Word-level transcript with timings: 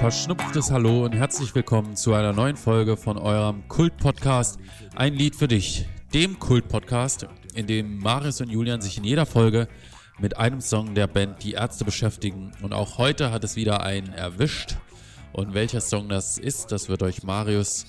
verschnupftes 0.00 0.70
Hallo 0.70 1.04
und 1.04 1.12
herzlich 1.12 1.54
willkommen 1.54 1.94
zu 1.94 2.14
einer 2.14 2.32
neuen 2.32 2.56
Folge 2.56 2.96
von 2.96 3.18
eurem 3.18 3.68
Kult-Podcast 3.68 4.58
Ein 4.96 5.12
Lied 5.12 5.36
für 5.36 5.46
dich, 5.46 5.86
dem 6.14 6.38
Kult-Podcast, 6.38 7.26
in 7.54 7.66
dem 7.66 7.98
Marius 7.98 8.40
und 8.40 8.48
Julian 8.48 8.80
sich 8.80 8.96
in 8.96 9.04
jeder 9.04 9.26
Folge 9.26 9.68
mit 10.18 10.38
einem 10.38 10.62
Song 10.62 10.94
der 10.94 11.06
Band 11.06 11.44
Die 11.44 11.52
Ärzte 11.52 11.84
beschäftigen. 11.84 12.52
Und 12.62 12.72
auch 12.72 12.96
heute 12.96 13.30
hat 13.30 13.44
es 13.44 13.56
wieder 13.56 13.82
einen 13.82 14.14
erwischt. 14.14 14.78
Und 15.34 15.52
welcher 15.52 15.82
Song 15.82 16.08
das 16.08 16.38
ist, 16.38 16.72
das 16.72 16.88
wird 16.88 17.02
euch 17.02 17.22
Marius 17.22 17.84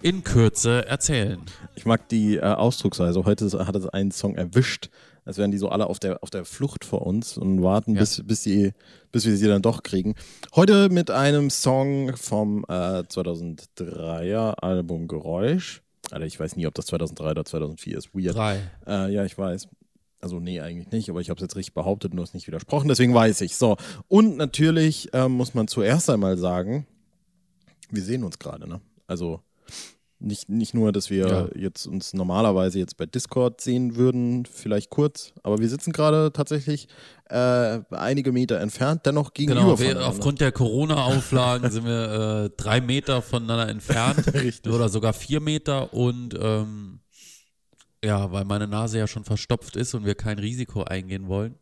in 0.00 0.24
Kürze 0.24 0.86
erzählen. 0.88 1.42
Ich 1.74 1.84
mag 1.84 2.08
die 2.08 2.36
äh, 2.36 2.40
Ausdrucksweise. 2.40 3.26
Heute 3.26 3.66
hat 3.66 3.76
es 3.76 3.86
einen 3.86 4.12
Song 4.12 4.34
erwischt 4.34 4.88
als 5.24 5.38
wären 5.38 5.50
die 5.50 5.58
so 5.58 5.68
alle 5.68 5.86
auf 5.86 5.98
der, 5.98 6.22
auf 6.22 6.30
der 6.30 6.44
Flucht 6.44 6.84
vor 6.84 7.06
uns 7.06 7.36
und 7.36 7.62
warten, 7.62 7.94
ja. 7.94 8.00
bis, 8.00 8.22
bis, 8.24 8.42
sie, 8.42 8.72
bis 9.12 9.26
wir 9.26 9.36
sie 9.36 9.46
dann 9.46 9.62
doch 9.62 9.82
kriegen. 9.82 10.14
Heute 10.54 10.88
mit 10.88 11.10
einem 11.10 11.50
Song 11.50 12.16
vom 12.16 12.64
äh, 12.68 13.02
2003er 13.02 14.54
Album 14.60 15.08
Geräusch. 15.08 15.82
Alter, 16.10 16.26
ich 16.26 16.40
weiß 16.40 16.56
nie, 16.56 16.66
ob 16.66 16.74
das 16.74 16.86
2003 16.86 17.30
oder 17.30 17.44
2004 17.44 17.98
ist. 17.98 18.14
Weird. 18.14 18.34
Drei. 18.34 18.60
Äh, 18.86 19.12
ja, 19.12 19.24
ich 19.24 19.36
weiß. 19.36 19.68
Also 20.20 20.38
nee, 20.38 20.60
eigentlich 20.60 20.90
nicht, 20.90 21.08
aber 21.08 21.20
ich 21.20 21.30
habe 21.30 21.38
es 21.38 21.42
jetzt 21.42 21.56
richtig 21.56 21.72
behauptet 21.72 22.10
und 22.12 22.18
du 22.18 22.22
hast 22.22 22.34
nicht 22.34 22.46
widersprochen, 22.46 22.88
deswegen 22.88 23.14
weiß 23.14 23.40
ich. 23.40 23.56
So, 23.56 23.76
und 24.06 24.36
natürlich 24.36 25.14
äh, 25.14 25.28
muss 25.28 25.54
man 25.54 25.66
zuerst 25.66 26.10
einmal 26.10 26.36
sagen, 26.36 26.86
wir 27.90 28.02
sehen 28.02 28.22
uns 28.24 28.38
gerade, 28.38 28.68
ne? 28.68 28.82
Also 29.06 29.40
nicht, 30.20 30.48
nicht 30.48 30.74
nur, 30.74 30.92
dass 30.92 31.10
wir 31.10 31.28
ja. 31.28 31.48
jetzt 31.54 31.86
uns 31.86 32.12
normalerweise 32.12 32.78
jetzt 32.78 32.96
bei 32.96 33.06
Discord 33.06 33.60
sehen 33.60 33.96
würden, 33.96 34.46
vielleicht 34.46 34.90
kurz, 34.90 35.32
aber 35.42 35.58
wir 35.58 35.68
sitzen 35.68 35.92
gerade 35.92 36.32
tatsächlich 36.32 36.88
äh, 37.28 37.80
einige 37.90 38.32
Meter 38.32 38.60
entfernt, 38.60 39.06
dennoch 39.06 39.32
gegenüber. 39.32 39.76
Genau, 39.76 39.78
wir, 39.78 40.06
aufgrund 40.06 40.40
der 40.40 40.52
Corona-Auflagen 40.52 41.70
sind 41.70 41.84
wir 41.86 42.44
äh, 42.44 42.50
drei 42.56 42.80
Meter 42.80 43.22
voneinander 43.22 43.68
entfernt 43.68 44.24
oder 44.68 44.88
sogar 44.88 45.12
vier 45.12 45.40
Meter 45.40 45.94
und 45.94 46.38
ähm, 46.40 47.00
ja, 48.04 48.32
weil 48.32 48.44
meine 48.44 48.66
Nase 48.66 48.98
ja 48.98 49.06
schon 49.06 49.24
verstopft 49.24 49.76
ist 49.76 49.94
und 49.94 50.04
wir 50.04 50.14
kein 50.14 50.38
Risiko 50.38 50.84
eingehen 50.84 51.28
wollen. 51.28 51.56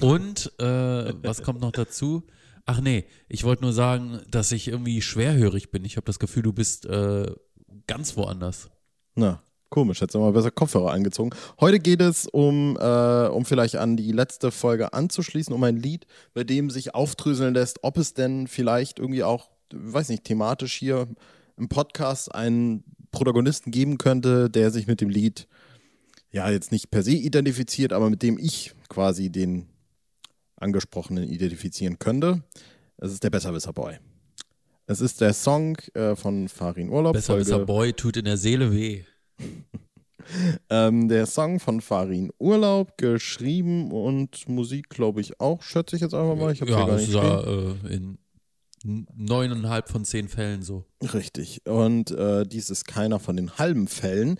Und 0.00 0.52
äh, 0.58 1.12
was 1.22 1.42
kommt 1.42 1.60
noch 1.60 1.72
dazu? 1.72 2.24
Ach 2.64 2.80
nee, 2.80 3.06
ich 3.28 3.44
wollte 3.44 3.62
nur 3.62 3.72
sagen, 3.72 4.20
dass 4.30 4.52
ich 4.52 4.68
irgendwie 4.68 5.02
schwerhörig 5.02 5.70
bin. 5.70 5.84
Ich 5.84 5.96
habe 5.96 6.06
das 6.06 6.18
Gefühl, 6.18 6.44
du 6.44 6.52
bist 6.52 6.86
äh, 6.86 7.30
ganz 7.86 8.16
woanders. 8.16 8.70
Na, 9.14 9.42
komisch, 9.70 10.00
hättest 10.00 10.14
du 10.14 10.20
mal 10.20 10.32
besser 10.32 10.50
Kopfhörer 10.50 10.92
angezogen. 10.92 11.30
Heute 11.60 11.80
geht 11.80 12.00
es 12.00 12.26
um, 12.26 12.76
äh, 12.78 13.26
um 13.26 13.44
vielleicht 13.44 13.76
an 13.76 13.96
die 13.96 14.12
letzte 14.12 14.50
Folge 14.50 14.92
anzuschließen, 14.92 15.54
um 15.54 15.64
ein 15.64 15.76
Lied, 15.76 16.06
bei 16.34 16.44
dem 16.44 16.70
sich 16.70 16.94
aufdröseln 16.94 17.54
lässt, 17.54 17.82
ob 17.82 17.96
es 17.96 18.14
denn 18.14 18.46
vielleicht 18.46 18.98
irgendwie 18.98 19.24
auch, 19.24 19.50
weiß 19.72 20.10
nicht, 20.10 20.24
thematisch 20.24 20.74
hier 20.74 21.08
im 21.56 21.68
Podcast 21.68 22.34
einen 22.34 22.84
Protagonisten 23.10 23.70
geben 23.70 23.98
könnte, 23.98 24.50
der 24.50 24.70
sich 24.70 24.86
mit 24.86 25.00
dem 25.00 25.08
Lied 25.08 25.48
ja 26.30 26.50
jetzt 26.50 26.72
nicht 26.72 26.90
per 26.90 27.02
se 27.02 27.12
identifiziert, 27.12 27.92
aber 27.92 28.10
mit 28.10 28.22
dem 28.22 28.38
ich 28.38 28.74
quasi 28.88 29.30
den 29.30 29.68
angesprochenen 30.56 31.24
identifizieren 31.24 31.98
könnte. 31.98 32.42
Es 32.96 33.12
ist 33.12 33.24
der 33.24 33.30
Besserwisser 33.30 33.72
Boy. 33.72 33.98
Es 34.86 35.00
ist 35.00 35.20
der 35.20 35.32
Song 35.32 35.76
äh, 35.94 36.16
von 36.16 36.48
Farin 36.48 36.90
Urlaub. 36.90 37.14
Besser, 37.14 37.36
besser 37.36 37.60
Boy 37.60 37.92
tut 37.92 38.16
in 38.16 38.24
der 38.24 38.36
Seele 38.36 38.72
weh. 38.72 39.04
ähm, 40.70 41.08
der 41.08 41.26
Song 41.26 41.60
von 41.60 41.80
Farin 41.80 42.32
Urlaub, 42.38 42.98
geschrieben 42.98 43.92
und 43.92 44.48
Musik, 44.48 44.88
glaube 44.88 45.20
ich, 45.20 45.40
auch, 45.40 45.62
schätze 45.62 45.96
ich 45.96 46.02
jetzt 46.02 46.14
einfach 46.14 46.36
mal. 46.36 46.52
Ich 46.52 46.60
habe 46.60 46.70
ja, 46.70 46.86
gar 46.86 46.96
nicht 46.96 47.12
ja, 47.12 47.40
äh, 47.40 47.94
in 47.94 48.18
neuneinhalb 48.84 49.88
von 49.88 50.04
zehn 50.04 50.28
Fällen 50.28 50.62
so. 50.62 50.84
Richtig. 51.14 51.62
Und 51.66 52.10
äh, 52.10 52.44
dies 52.44 52.70
ist 52.70 52.86
keiner 52.86 53.20
von 53.20 53.36
den 53.36 53.58
halben 53.58 53.86
Fällen. 53.88 54.38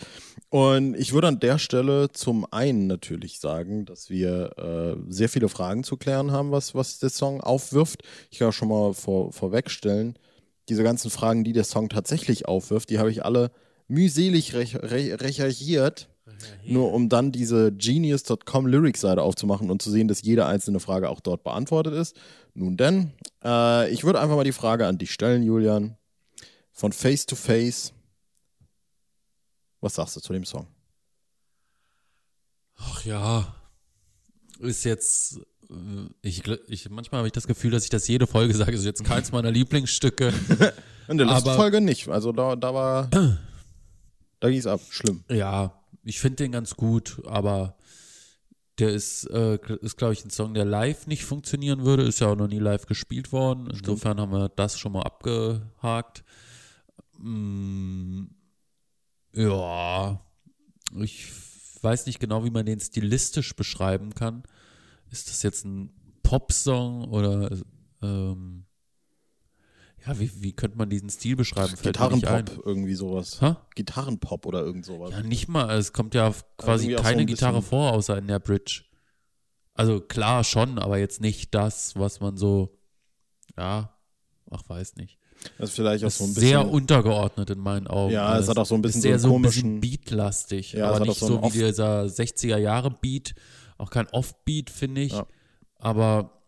Und 0.50 0.94
ich 0.94 1.12
würde 1.12 1.28
an 1.28 1.40
der 1.40 1.58
Stelle 1.58 2.10
zum 2.12 2.46
einen 2.50 2.86
natürlich 2.86 3.40
sagen, 3.40 3.84
dass 3.84 4.10
wir 4.10 4.58
äh, 4.58 5.12
sehr 5.12 5.28
viele 5.28 5.48
Fragen 5.48 5.84
zu 5.84 5.96
klären 5.96 6.32
haben, 6.32 6.50
was, 6.50 6.74
was 6.74 6.98
der 6.98 7.10
Song 7.10 7.40
aufwirft. 7.40 8.02
Ich 8.30 8.38
kann 8.38 8.52
schon 8.52 8.68
mal 8.68 8.92
vor, 8.94 9.32
vorwegstellen, 9.32 10.16
diese 10.68 10.82
ganzen 10.82 11.10
Fragen, 11.10 11.44
die 11.44 11.52
der 11.52 11.64
Song 11.64 11.88
tatsächlich 11.88 12.46
aufwirft, 12.46 12.90
die 12.90 12.98
habe 12.98 13.10
ich 13.10 13.24
alle 13.24 13.50
mühselig 13.88 14.54
re 14.54 14.66
re 14.82 15.20
recherchiert, 15.20 16.08
nur 16.64 16.92
um 16.92 17.08
dann 17.08 17.32
diese 17.32 17.72
genius.com 17.72 18.66
Lyrics-Seite 18.66 19.22
aufzumachen 19.22 19.70
und 19.70 19.82
zu 19.82 19.90
sehen, 19.90 20.08
dass 20.08 20.22
jede 20.22 20.46
einzelne 20.46 20.80
Frage 20.80 21.08
auch 21.08 21.20
dort 21.20 21.44
beantwortet 21.44 21.94
ist. 21.94 22.16
Nun 22.54 22.76
denn, 22.76 23.12
äh, 23.44 23.90
ich 23.90 24.04
würde 24.04 24.20
einfach 24.20 24.36
mal 24.36 24.44
die 24.44 24.52
Frage 24.52 24.86
an 24.86 24.98
dich 24.98 25.12
stellen, 25.12 25.42
Julian. 25.42 25.96
Von 26.72 26.92
Face 26.92 27.26
to 27.26 27.36
Face. 27.36 27.92
Was 29.80 29.96
sagst 29.96 30.16
du 30.16 30.20
zu 30.20 30.32
dem 30.32 30.44
Song? 30.44 30.66
Ach 32.76 33.04
ja, 33.04 33.54
ist 34.58 34.84
jetzt 34.84 35.40
ich, 36.22 36.42
ich, 36.68 36.90
manchmal 36.90 37.20
habe 37.20 37.28
ich 37.28 37.32
das 37.32 37.46
Gefühl, 37.46 37.70
dass 37.70 37.84
ich 37.84 37.90
das 37.90 38.08
jede 38.08 38.26
Folge 38.26 38.54
sage, 38.54 38.72
ist 38.72 38.84
jetzt 38.84 39.04
keins 39.04 39.32
meiner 39.32 39.50
Lieblingsstücke. 39.50 40.32
In 41.08 41.18
der 41.18 41.26
letzten 41.26 41.54
Folge 41.54 41.80
nicht. 41.80 42.08
Also 42.08 42.32
da, 42.32 42.56
da 42.56 42.74
war, 42.74 43.08
da 44.40 44.48
ging 44.48 44.58
es 44.58 44.66
ab. 44.66 44.80
Schlimm. 44.90 45.24
Ja, 45.30 45.82
ich 46.04 46.20
finde 46.20 46.36
den 46.36 46.52
ganz 46.52 46.76
gut, 46.76 47.20
aber 47.26 47.76
der 48.78 48.90
ist, 48.90 49.24
äh, 49.30 49.58
ist 49.80 49.96
glaube 49.96 50.14
ich, 50.14 50.24
ein 50.24 50.30
Song, 50.30 50.54
der 50.54 50.64
live 50.64 51.06
nicht 51.06 51.24
funktionieren 51.24 51.84
würde. 51.84 52.04
Ist 52.04 52.20
ja 52.20 52.28
auch 52.28 52.36
noch 52.36 52.48
nie 52.48 52.58
live 52.58 52.86
gespielt 52.86 53.32
worden. 53.32 53.68
Insofern 53.70 54.20
haben 54.20 54.32
wir 54.32 54.48
das 54.48 54.78
schon 54.78 54.92
mal 54.92 55.02
abgehakt. 55.02 56.24
Mm, 57.18 58.24
ja, 59.34 60.20
ich 60.96 61.28
weiß 61.82 62.06
nicht 62.06 62.20
genau, 62.20 62.44
wie 62.44 62.50
man 62.50 62.66
den 62.66 62.80
stilistisch 62.80 63.54
beschreiben 63.54 64.14
kann 64.14 64.44
ist 65.12 65.28
das 65.28 65.42
jetzt 65.42 65.64
ein 65.64 65.92
Popsong 66.22 67.04
oder 67.04 67.50
ähm, 68.02 68.64
ja, 70.06 70.18
wie, 70.18 70.30
wie 70.42 70.52
könnte 70.52 70.76
man 70.76 70.90
diesen 70.90 71.10
Stil 71.10 71.36
beschreiben? 71.36 71.74
Gitarrenpop, 71.80 72.66
irgendwie 72.66 72.94
sowas. 72.94 73.40
Ha? 73.40 73.64
Gitarrenpop 73.76 74.46
oder 74.46 74.62
irgend 74.62 74.84
sowas. 74.84 75.12
Ja, 75.12 75.22
nicht 75.22 75.48
mal. 75.48 75.70
Es 75.76 75.92
kommt 75.92 76.14
ja 76.14 76.32
quasi 76.56 76.94
keine 76.94 77.22
so 77.22 77.26
Gitarre 77.26 77.62
vor, 77.62 77.92
außer 77.92 78.18
in 78.18 78.26
der 78.26 78.40
Bridge. 78.40 78.82
Also 79.74 80.00
klar 80.00 80.42
schon, 80.42 80.78
aber 80.78 80.98
jetzt 80.98 81.20
nicht 81.20 81.54
das, 81.54 81.94
was 81.96 82.20
man 82.20 82.36
so, 82.36 82.76
ja, 83.56 83.96
ach, 84.50 84.62
weiß 84.66 84.96
nicht. 84.96 85.18
Das 85.58 85.70
ist 85.70 85.76
vielleicht 85.76 86.04
auch 86.04 86.10
so 86.10 86.24
ein 86.24 86.34
bisschen. 86.34 86.48
Sehr 86.48 86.68
untergeordnet 86.68 87.50
in 87.50 87.58
meinen 87.58 87.86
Augen. 87.86 88.12
Ja, 88.12 88.38
es 88.38 88.48
hat 88.48 88.58
auch 88.58 88.66
so 88.66 88.74
ein 88.74 88.82
bisschen 88.82 89.02
sehr 89.02 89.18
so 89.18 89.28
einen 89.28 89.42
komischen. 89.42 89.80
Beatlastig, 89.80 90.72
ja, 90.72 90.90
aber 90.90 91.00
nicht 91.06 91.18
so, 91.18 91.26
so 91.26 91.54
wie 91.54 91.58
dieser 91.58 92.04
60er 92.04 92.58
Jahre 92.58 92.90
Beat, 92.90 93.34
auch 93.78 93.90
kein 93.90 94.08
Offbeat, 94.08 94.70
finde 94.70 95.00
ich. 95.02 95.12
Ja. 95.12 95.26
Aber 95.78 96.42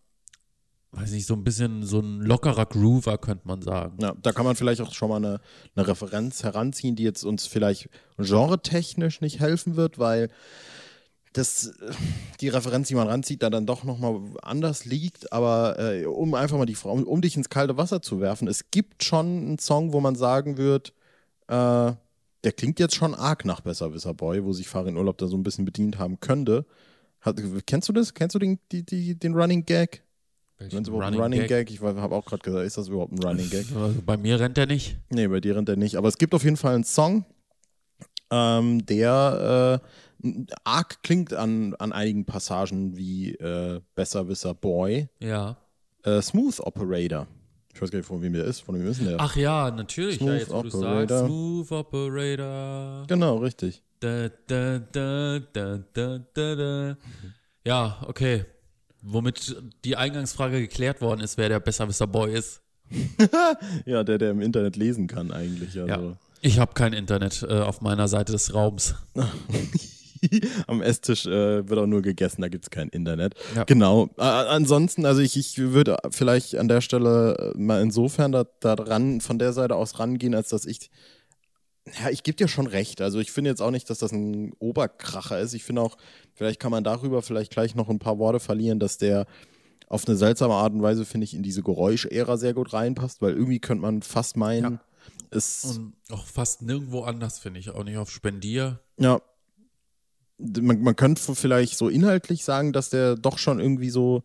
weiß 0.96 1.10
nicht, 1.10 1.26
so 1.26 1.34
ein 1.34 1.44
bisschen 1.44 1.84
so 1.84 2.00
ein 2.00 2.20
lockerer 2.20 2.66
Groover, 2.66 3.18
könnte 3.18 3.46
man 3.46 3.62
sagen. 3.62 3.98
Ja, 4.00 4.14
da 4.22 4.32
kann 4.32 4.44
man 4.44 4.56
vielleicht 4.56 4.80
auch 4.80 4.92
schon 4.92 5.08
mal 5.08 5.16
eine, 5.16 5.40
eine 5.74 5.86
Referenz 5.86 6.44
heranziehen, 6.44 6.96
die 6.96 7.02
jetzt 7.02 7.24
uns 7.24 7.46
vielleicht 7.46 7.88
genretechnisch 8.16 9.20
nicht 9.20 9.40
helfen 9.40 9.76
wird, 9.76 9.98
weil 9.98 10.30
das, 11.32 11.74
die 12.40 12.48
Referenz, 12.48 12.88
die 12.88 12.94
man 12.94 13.08
ranzieht, 13.08 13.42
da 13.42 13.50
dann 13.50 13.66
doch 13.66 13.82
nochmal 13.82 14.20
anders 14.42 14.84
liegt. 14.84 15.32
Aber 15.32 15.78
äh, 15.78 16.06
um 16.06 16.34
einfach 16.34 16.56
mal 16.56 16.66
die 16.66 16.76
Frau, 16.76 16.92
um 16.92 17.20
dich 17.20 17.36
ins 17.36 17.48
kalte 17.48 17.76
Wasser 17.76 18.00
zu 18.00 18.20
werfen, 18.20 18.46
es 18.46 18.70
gibt 18.70 19.02
schon 19.02 19.26
einen 19.26 19.58
Song, 19.58 19.92
wo 19.92 20.00
man 20.00 20.14
sagen 20.14 20.56
wird, 20.56 20.92
äh, 21.48 21.92
der 22.44 22.52
klingt 22.52 22.78
jetzt 22.78 22.94
schon 22.94 23.14
arg 23.14 23.44
nach 23.44 23.62
Besserwisser 23.62 24.14
Boy, 24.14 24.44
wo 24.44 24.52
sich 24.52 24.68
Farin 24.68 24.96
Urlaub 24.96 25.18
da 25.18 25.26
so 25.26 25.36
ein 25.36 25.42
bisschen 25.42 25.64
bedient 25.64 25.98
haben 25.98 26.20
könnte. 26.20 26.66
Hat, 27.24 27.40
kennst 27.66 27.88
du 27.88 27.94
das? 27.94 28.12
Kennst 28.12 28.34
du 28.34 28.38
den, 28.38 28.58
die, 28.70 28.84
die, 28.84 29.18
den 29.18 29.34
Running 29.34 29.64
Gag? 29.64 30.02
Wenn 30.58 30.84
Running, 30.86 31.20
Running 31.20 31.40
Gag? 31.40 31.68
Gag? 31.68 31.70
Ich 31.70 31.80
habe 31.80 32.14
auch 32.14 32.26
gerade 32.26 32.42
gesagt, 32.42 32.66
ist 32.66 32.76
das 32.76 32.88
überhaupt 32.88 33.12
ein 33.12 33.18
Running 33.18 33.48
Gag? 33.48 33.66
Also 33.74 34.02
bei 34.04 34.18
mir 34.18 34.38
rennt 34.38 34.58
der 34.58 34.66
nicht. 34.66 34.98
Nee, 35.08 35.26
bei 35.26 35.40
dir 35.40 35.56
rennt 35.56 35.68
der 35.68 35.76
nicht. 35.76 35.96
Aber 35.96 36.08
es 36.08 36.18
gibt 36.18 36.34
auf 36.34 36.44
jeden 36.44 36.58
Fall 36.58 36.74
einen 36.74 36.84
Song, 36.84 37.24
ähm, 38.30 38.84
der 38.84 39.80
äh, 40.22 40.34
arg 40.64 41.02
klingt 41.02 41.32
an, 41.32 41.74
an 41.78 41.92
einigen 41.92 42.26
Passagen 42.26 42.96
wie 42.96 43.32
äh, 43.36 43.80
Besserwisser 43.94 44.54
Boy. 44.54 45.08
Ja. 45.18 45.56
Äh, 46.02 46.20
Smooth 46.20 46.60
Operator. 46.60 47.26
Ich 47.72 47.80
weiß 47.80 47.90
gar 47.90 47.98
nicht, 47.98 48.06
von 48.06 48.20
wem 48.20 48.34
der 48.34 48.44
ist. 48.44 48.60
Von 48.60 48.74
wem 48.76 48.86
ist 48.86 49.00
denn 49.00 49.08
der? 49.08 49.16
Ach 49.18 49.34
ja, 49.34 49.70
natürlich. 49.70 50.18
Smooth 50.18 50.28
ja, 50.28 50.34
jetzt, 50.36 50.50
Operator. 50.50 51.08
Sagst, 51.08 51.26
Smooth 51.26 51.72
Operator. 51.72 53.04
Genau, 53.08 53.38
richtig. 53.38 53.82
Da, 54.00 54.28
da, 54.46 54.78
da, 54.78 55.40
da, 55.52 55.78
da, 55.92 56.18
da, 56.34 56.54
da. 56.54 56.96
Ja, 57.64 58.02
okay. 58.06 58.44
Womit 59.02 59.56
die 59.84 59.96
Eingangsfrage 59.96 60.60
geklärt 60.60 61.00
worden 61.00 61.20
ist, 61.20 61.36
wer 61.36 61.48
der 61.48 61.60
Besserwisser 61.60 62.06
Boy 62.06 62.34
ist. 62.34 62.62
ja, 63.86 64.04
der, 64.04 64.18
der 64.18 64.30
im 64.30 64.40
Internet 64.40 64.76
lesen 64.76 65.06
kann 65.06 65.30
eigentlich. 65.30 65.78
Also. 65.80 65.86
Ja. 65.86 66.16
Ich 66.40 66.58
habe 66.58 66.74
kein 66.74 66.92
Internet 66.92 67.42
äh, 67.48 67.60
auf 67.60 67.80
meiner 67.80 68.08
Seite 68.08 68.32
des 68.32 68.52
Raums. 68.54 68.94
Am 70.66 70.82
Esstisch 70.82 71.26
äh, 71.26 71.68
wird 71.68 71.78
auch 71.78 71.86
nur 71.86 72.02
gegessen, 72.02 72.42
da 72.42 72.48
gibt 72.48 72.64
es 72.64 72.70
kein 72.70 72.88
Internet. 72.88 73.34
Ja. 73.54 73.64
Genau. 73.64 74.10
Äh, 74.18 74.22
ansonsten, 74.22 75.06
also 75.06 75.20
ich, 75.20 75.36
ich 75.36 75.58
würde 75.58 75.96
vielleicht 76.10 76.56
an 76.56 76.68
der 76.68 76.80
Stelle 76.80 77.52
äh, 77.54 77.58
mal 77.58 77.82
insofern 77.82 78.32
da, 78.32 78.44
da 78.60 78.74
ran, 78.74 79.20
von 79.20 79.38
der 79.38 79.52
Seite 79.52 79.76
aus 79.76 79.98
rangehen, 79.98 80.34
als 80.34 80.48
dass 80.48 80.66
ich 80.66 80.90
ja, 81.86 82.10
ich 82.10 82.22
gebe 82.22 82.36
dir 82.36 82.48
schon 82.48 82.66
recht. 82.66 83.00
Also 83.00 83.18
ich 83.18 83.30
finde 83.30 83.50
jetzt 83.50 83.60
auch 83.60 83.70
nicht, 83.70 83.90
dass 83.90 83.98
das 83.98 84.12
ein 84.12 84.52
Oberkracher 84.58 85.38
ist. 85.40 85.52
Ich 85.52 85.64
finde 85.64 85.82
auch, 85.82 85.96
vielleicht 86.34 86.60
kann 86.60 86.70
man 86.70 86.84
darüber 86.84 87.22
vielleicht 87.22 87.52
gleich 87.52 87.74
noch 87.74 87.88
ein 87.88 87.98
paar 87.98 88.18
Worte 88.18 88.40
verlieren, 88.40 88.80
dass 88.80 88.96
der 88.96 89.26
auf 89.88 90.08
eine 90.08 90.16
seltsame 90.16 90.54
Art 90.54 90.72
und 90.72 90.82
Weise, 90.82 91.04
finde 91.04 91.24
ich, 91.24 91.34
in 91.34 91.42
diese 91.42 91.62
Geräuschära 91.62 92.36
sehr 92.38 92.54
gut 92.54 92.72
reinpasst, 92.72 93.20
weil 93.20 93.34
irgendwie 93.34 93.60
könnte 93.60 93.82
man 93.82 94.02
fast 94.02 94.36
meinen, 94.36 94.80
es. 95.30 95.64
Und 95.64 95.94
auch 96.10 96.24
fast 96.26 96.62
nirgendwo 96.62 97.02
anders, 97.02 97.38
finde 97.38 97.60
ich. 97.60 97.70
Auch 97.70 97.84
nicht 97.84 97.98
auf 97.98 98.10
Spendier. 98.10 98.80
Ja. 98.98 99.20
Man, 100.38 100.82
man 100.82 100.96
könnte 100.96 101.34
vielleicht 101.34 101.76
so 101.76 101.88
inhaltlich 101.88 102.44
sagen, 102.44 102.72
dass 102.72 102.90
der 102.90 103.14
doch 103.14 103.38
schon 103.38 103.60
irgendwie 103.60 103.90
so 103.90 104.24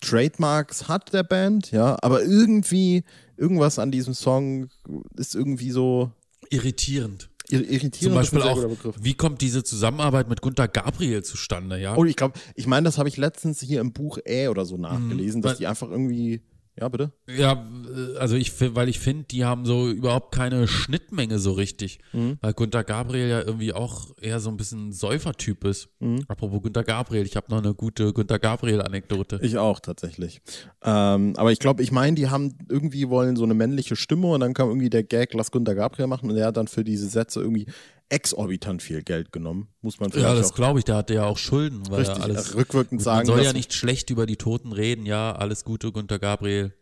Trademarks 0.00 0.88
hat, 0.88 1.12
der 1.12 1.22
Band, 1.24 1.70
ja, 1.72 1.96
aber 2.02 2.22
irgendwie, 2.22 3.04
irgendwas 3.36 3.78
an 3.78 3.90
diesem 3.90 4.14
Song 4.14 4.68
ist 5.16 5.34
irgendwie 5.34 5.70
so 5.70 6.12
Irritierend. 6.50 7.30
ir- 7.50 7.60
irritierend. 7.60 7.94
Zum 7.96 8.14
Beispiel 8.14 8.38
ist 8.40 8.46
ein 8.46 8.56
sehr 8.56 8.68
auch, 8.90 8.94
wie 9.00 9.14
kommt 9.14 9.40
diese 9.42 9.62
Zusammenarbeit 9.64 10.28
mit 10.28 10.40
Gunter 10.40 10.66
Gabriel 10.68 11.22
zustande, 11.22 11.78
ja? 11.78 11.96
Oh, 11.96 12.04
ich 12.04 12.16
glaube, 12.16 12.38
ich 12.54 12.66
meine, 12.66 12.84
das 12.84 12.96
habe 12.98 13.08
ich 13.08 13.16
letztens 13.16 13.60
hier 13.60 13.80
im 13.80 13.92
Buch 13.92 14.18
Ä 14.26 14.48
oder 14.48 14.64
so 14.64 14.76
nachgelesen, 14.76 15.42
dass 15.42 15.52
weil- 15.52 15.58
die 15.58 15.66
einfach 15.66 15.90
irgendwie, 15.90 16.40
ja, 16.80 16.88
bitte? 16.88 17.12
Ja, 17.28 17.52
äh, 17.52 18.18
also 18.18 18.34
ich, 18.34 18.52
weil 18.74 18.88
ich 18.88 18.98
finde, 18.98 19.24
die 19.24 19.44
haben 19.44 19.64
so 19.64 19.88
überhaupt 19.88 20.34
keine 20.34 20.66
Schnittmenge 20.66 21.38
so 21.38 21.52
richtig. 21.52 22.00
Mhm. 22.12 22.38
Weil 22.40 22.52
Gunter 22.52 22.82
Gabriel 22.82 23.28
ja 23.28 23.40
irgendwie 23.42 23.72
auch 23.72 24.10
eher 24.20 24.40
so 24.40 24.50
ein 24.50 24.56
bisschen 24.56 24.92
Säufertyp 24.92 25.64
ist. 25.64 25.88
Mhm. 26.00 26.24
Apropos 26.26 26.62
Gunter 26.62 26.82
Gabriel, 26.82 27.24
ich 27.24 27.36
habe 27.36 27.46
noch 27.50 27.58
eine 27.58 27.74
gute 27.74 28.12
Gunter 28.12 28.40
Gabriel-Anekdote. 28.40 29.38
Ich 29.42 29.56
auch 29.56 29.78
tatsächlich. 29.78 30.40
Ähm, 30.82 31.34
aber 31.36 31.52
ich 31.52 31.60
glaube, 31.60 31.82
ich 31.82 31.92
meine, 31.92 32.16
die 32.16 32.28
haben 32.28 32.58
irgendwie 32.68 33.08
wollen 33.08 33.36
so 33.36 33.44
eine 33.44 33.54
männliche 33.54 33.94
Stimme 33.94 34.26
und 34.28 34.40
dann 34.40 34.52
kam 34.52 34.68
irgendwie 34.68 34.90
der 34.90 35.04
Gag, 35.04 35.32
lass 35.34 35.52
Gunter 35.52 35.76
Gabriel 35.76 36.08
machen 36.08 36.28
und 36.28 36.36
er 36.36 36.46
hat 36.46 36.56
dann 36.56 36.66
für 36.66 36.82
diese 36.82 37.08
Sätze 37.08 37.40
irgendwie 37.40 37.66
exorbitant 38.14 38.82
viel 38.82 39.02
Geld 39.02 39.32
genommen. 39.32 39.68
Muss 39.82 39.98
man 40.00 40.10
vielleicht 40.10 40.26
Ja, 40.28 40.34
das 40.34 40.54
glaube 40.54 40.78
ich, 40.78 40.84
der 40.84 40.96
hatte 40.96 41.14
ja 41.14 41.24
auch 41.26 41.38
Schulden, 41.38 41.82
weil 41.90 42.00
richtig 42.00 42.18
er 42.18 42.24
alles. 42.24 42.52
äh, 42.52 42.56
rückwirkend 42.56 43.00
Man 43.00 43.04
sagen. 43.04 43.26
soll 43.26 43.38
dass- 43.38 43.46
ja 43.46 43.52
nicht 43.52 43.74
schlecht 43.74 44.10
über 44.10 44.26
die 44.26 44.36
Toten 44.36 44.72
reden, 44.72 45.04
ja, 45.06 45.34
alles 45.34 45.64
Gute, 45.64 45.90
Gunter 45.92 46.18
Gabriel. 46.18 46.72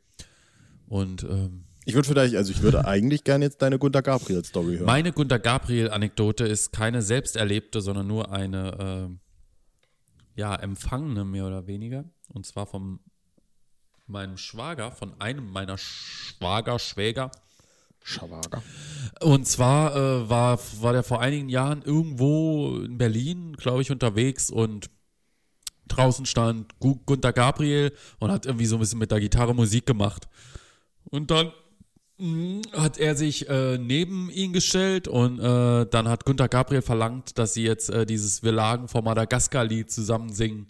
Und 0.86 1.24
ähm, 1.24 1.64
Ich 1.84 1.94
würde 1.94 2.06
vielleicht, 2.06 2.36
also 2.36 2.52
ich 2.52 2.60
würde 2.62 2.84
eigentlich 2.86 3.24
gerne 3.24 3.44
jetzt 3.46 3.62
deine 3.62 3.78
Gunter 3.78 4.02
Gabriel 4.02 4.44
Story 4.44 4.74
hören. 4.76 4.86
meine 4.86 5.12
Gunter 5.12 5.38
Gabriel-Anekdote 5.38 6.44
ist 6.44 6.72
keine 6.72 7.02
selbst 7.02 7.34
erlebte, 7.36 7.80
sondern 7.80 8.06
nur 8.06 8.30
eine, 8.30 8.76
ähm, 8.78 9.20
ja, 10.36 10.54
empfangene 10.54 11.24
mehr 11.24 11.46
oder 11.46 11.66
weniger. 11.66 12.04
Und 12.28 12.46
zwar 12.46 12.66
von 12.66 13.00
meinem 14.06 14.36
Schwager, 14.36 14.90
von 14.92 15.18
einem 15.20 15.50
meiner 15.50 15.78
Schwager, 15.78 16.78
Schwäger. 16.78 17.30
Schawager. 18.02 18.62
Und 19.20 19.46
zwar 19.46 19.94
äh, 19.94 20.28
war, 20.28 20.58
war 20.80 20.92
der 20.92 21.02
vor 21.02 21.20
einigen 21.20 21.48
Jahren 21.48 21.82
irgendwo 21.82 22.78
in 22.78 22.98
Berlin, 22.98 23.54
glaube 23.56 23.82
ich, 23.82 23.90
unterwegs 23.90 24.50
und 24.50 24.88
draußen 25.88 26.26
stand 26.26 26.78
Gu 26.80 26.96
Gunter 27.06 27.32
Gabriel 27.32 27.92
und 28.18 28.30
hat 28.30 28.46
irgendwie 28.46 28.66
so 28.66 28.76
ein 28.76 28.80
bisschen 28.80 28.98
mit 28.98 29.10
der 29.10 29.20
Gitarre 29.20 29.54
Musik 29.54 29.86
gemacht. 29.86 30.28
Und 31.10 31.30
dann 31.30 31.52
mh, 32.18 32.62
hat 32.72 32.98
er 32.98 33.14
sich 33.14 33.48
äh, 33.48 33.78
neben 33.78 34.30
ihn 34.30 34.52
gestellt 34.52 35.06
und 35.08 35.38
äh, 35.38 35.86
dann 35.86 36.08
hat 36.08 36.24
Gunter 36.24 36.48
Gabriel 36.48 36.82
verlangt, 36.82 37.38
dass 37.38 37.54
sie 37.54 37.64
jetzt 37.64 37.90
äh, 37.90 38.06
dieses 38.06 38.42
Wir 38.42 38.52
lagen 38.52 38.88
vor 38.88 39.02
Madagaskar-Lied 39.02 39.90
zusammen 39.90 40.32
singen. 40.32 40.68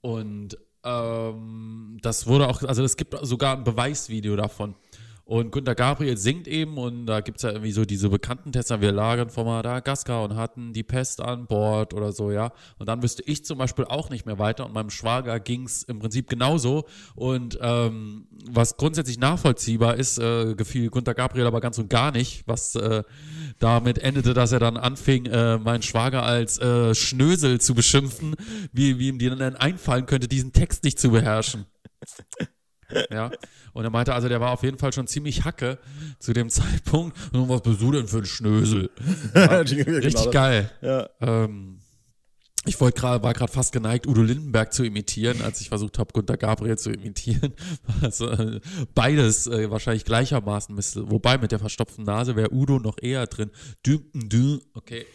Und 0.00 0.58
ähm, 0.84 1.98
das 2.02 2.26
wurde 2.26 2.48
auch, 2.48 2.62
also 2.62 2.82
es 2.82 2.96
gibt 2.96 3.14
sogar 3.22 3.56
ein 3.56 3.64
Beweisvideo 3.64 4.36
davon. 4.36 4.74
Und 5.26 5.52
Gunter 5.52 5.74
Gabriel 5.74 6.18
singt 6.18 6.46
eben 6.46 6.76
und 6.76 7.06
da 7.06 7.20
gibt 7.20 7.38
es 7.38 7.44
ja 7.44 7.50
irgendwie 7.50 7.72
so 7.72 7.86
diese 7.86 8.10
bekannten 8.10 8.52
Tester, 8.52 8.82
wir 8.82 8.92
lagen 8.92 9.30
vor 9.30 9.46
Madagaskar 9.46 10.22
und 10.22 10.36
hatten 10.36 10.74
die 10.74 10.82
Pest 10.82 11.22
an 11.22 11.46
Bord 11.46 11.94
oder 11.94 12.12
so, 12.12 12.30
ja. 12.30 12.52
Und 12.78 12.90
dann 12.90 13.02
wüsste 13.02 13.22
ich 13.24 13.42
zum 13.42 13.56
Beispiel 13.56 13.86
auch 13.86 14.10
nicht 14.10 14.26
mehr 14.26 14.38
weiter 14.38 14.66
und 14.66 14.74
meinem 14.74 14.90
Schwager 14.90 15.40
ging 15.40 15.64
es 15.64 15.82
im 15.82 15.98
Prinzip 15.98 16.28
genauso. 16.28 16.84
Und 17.14 17.58
ähm, 17.62 18.26
was 18.50 18.76
grundsätzlich 18.76 19.18
nachvollziehbar 19.18 19.96
ist, 19.96 20.18
äh, 20.18 20.54
gefiel 20.56 20.90
Gunter 20.90 21.14
Gabriel 21.14 21.46
aber 21.46 21.62
ganz 21.62 21.78
und 21.78 21.88
gar 21.88 22.12
nicht, 22.12 22.46
was 22.46 22.74
äh, 22.74 23.02
damit 23.58 23.98
endete, 23.98 24.34
dass 24.34 24.52
er 24.52 24.60
dann 24.60 24.76
anfing, 24.76 25.24
äh, 25.24 25.56
meinen 25.56 25.82
Schwager 25.82 26.24
als 26.24 26.58
äh, 26.58 26.94
Schnösel 26.94 27.62
zu 27.62 27.74
beschimpfen, 27.74 28.36
wie, 28.72 28.98
wie 28.98 29.08
ihm 29.08 29.18
die 29.18 29.30
dann 29.30 29.56
einfallen 29.56 30.04
könnte, 30.04 30.28
diesen 30.28 30.52
Text 30.52 30.84
nicht 30.84 30.98
zu 30.98 31.10
beherrschen. 31.10 31.64
Ja, 33.10 33.30
und 33.72 33.84
er 33.84 33.90
meinte 33.90 34.14
also, 34.14 34.28
der 34.28 34.40
war 34.40 34.52
auf 34.52 34.62
jeden 34.62 34.78
Fall 34.78 34.92
schon 34.92 35.06
ziemlich 35.06 35.44
hacke 35.44 35.78
zu 36.18 36.32
dem 36.32 36.48
Zeitpunkt. 36.48 37.16
Und 37.32 37.48
was 37.48 37.62
bist 37.62 37.80
du 37.80 37.92
denn 37.92 38.08
für 38.08 38.18
ein 38.18 38.26
Schnösel? 38.26 38.90
Richtig 39.34 39.86
Genau 39.86 40.30
geil. 40.30 40.70
Ja. 40.80 41.08
Ähm, 41.20 41.80
ich 42.66 42.80
wollte 42.80 43.00
gerade, 43.00 43.22
war 43.22 43.34
gerade 43.34 43.52
fast 43.52 43.72
geneigt, 43.72 44.06
Udo 44.06 44.22
Lindenberg 44.22 44.72
zu 44.72 44.84
imitieren, 44.84 45.42
als 45.42 45.60
ich 45.60 45.68
versucht 45.68 45.98
habe, 45.98 46.12
Gunter 46.12 46.36
Gabriel 46.36 46.78
zu 46.78 46.90
imitieren. 46.90 47.52
Also, 48.02 48.30
äh, 48.30 48.60
beides 48.94 49.46
äh, 49.46 49.70
wahrscheinlich 49.70 50.04
gleichermaßen 50.04 50.74
müsste. 50.74 51.10
Wobei 51.10 51.38
mit 51.38 51.52
der 51.52 51.58
verstopften 51.58 52.04
Nase 52.04 52.36
wäre 52.36 52.52
Udo 52.52 52.78
noch 52.78 52.96
eher 53.00 53.26
drin. 53.26 53.50
Dü, 53.86 53.98
dü, 54.14 54.58
okay. 54.74 55.06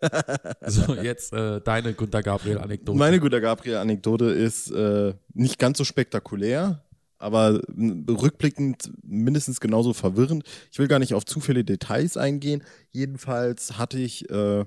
So, 0.66 0.94
jetzt 0.94 1.32
äh, 1.32 1.60
deine 1.60 1.92
Gunter 1.94 2.22
Gabriel-Anekdote. 2.22 2.96
Meine 2.98 3.18
Gunter 3.18 3.40
Gabriel-Anekdote 3.40 4.26
ist 4.26 4.70
äh, 4.70 5.14
nicht 5.34 5.58
ganz 5.58 5.78
so 5.78 5.84
spektakulär, 5.84 6.84
aber 7.18 7.60
rückblickend 7.76 8.90
mindestens 9.02 9.60
genauso 9.60 9.92
verwirrend. 9.92 10.44
Ich 10.70 10.78
will 10.78 10.88
gar 10.88 10.98
nicht 10.98 11.14
auf 11.14 11.24
zu 11.24 11.40
viele 11.40 11.64
Details 11.64 12.16
eingehen. 12.16 12.62
Jedenfalls 12.90 13.78
hatte 13.78 13.98
ich 13.98 14.30
äh, 14.30 14.64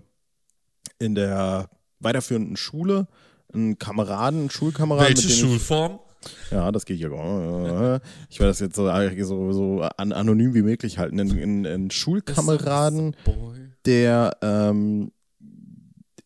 in 0.99 1.15
der 1.15 1.69
weiterführenden 1.99 2.57
Schule 2.57 3.07
einen 3.53 3.77
Kameraden, 3.77 4.41
einen 4.41 4.49
Schulkameraden, 4.49 5.15
Welche 5.15 5.27
ich, 5.27 5.39
Schulform? 5.39 5.99
ja, 6.51 6.71
das 6.71 6.85
geht 6.85 6.99
ja 6.99 7.09
gar 7.09 7.93
nicht. 7.93 8.03
Ich 8.29 8.39
werde 8.39 8.51
das 8.51 8.59
jetzt 8.59 8.75
so, 8.75 8.87
so, 9.23 9.51
so 9.51 9.81
an, 9.97 10.11
anonym 10.11 10.53
wie 10.53 10.61
möglich 10.61 10.97
halten. 10.97 11.19
Einen, 11.19 11.91
Schulkameraden, 11.91 13.15
der 13.85 14.37
ähm, 14.41 15.11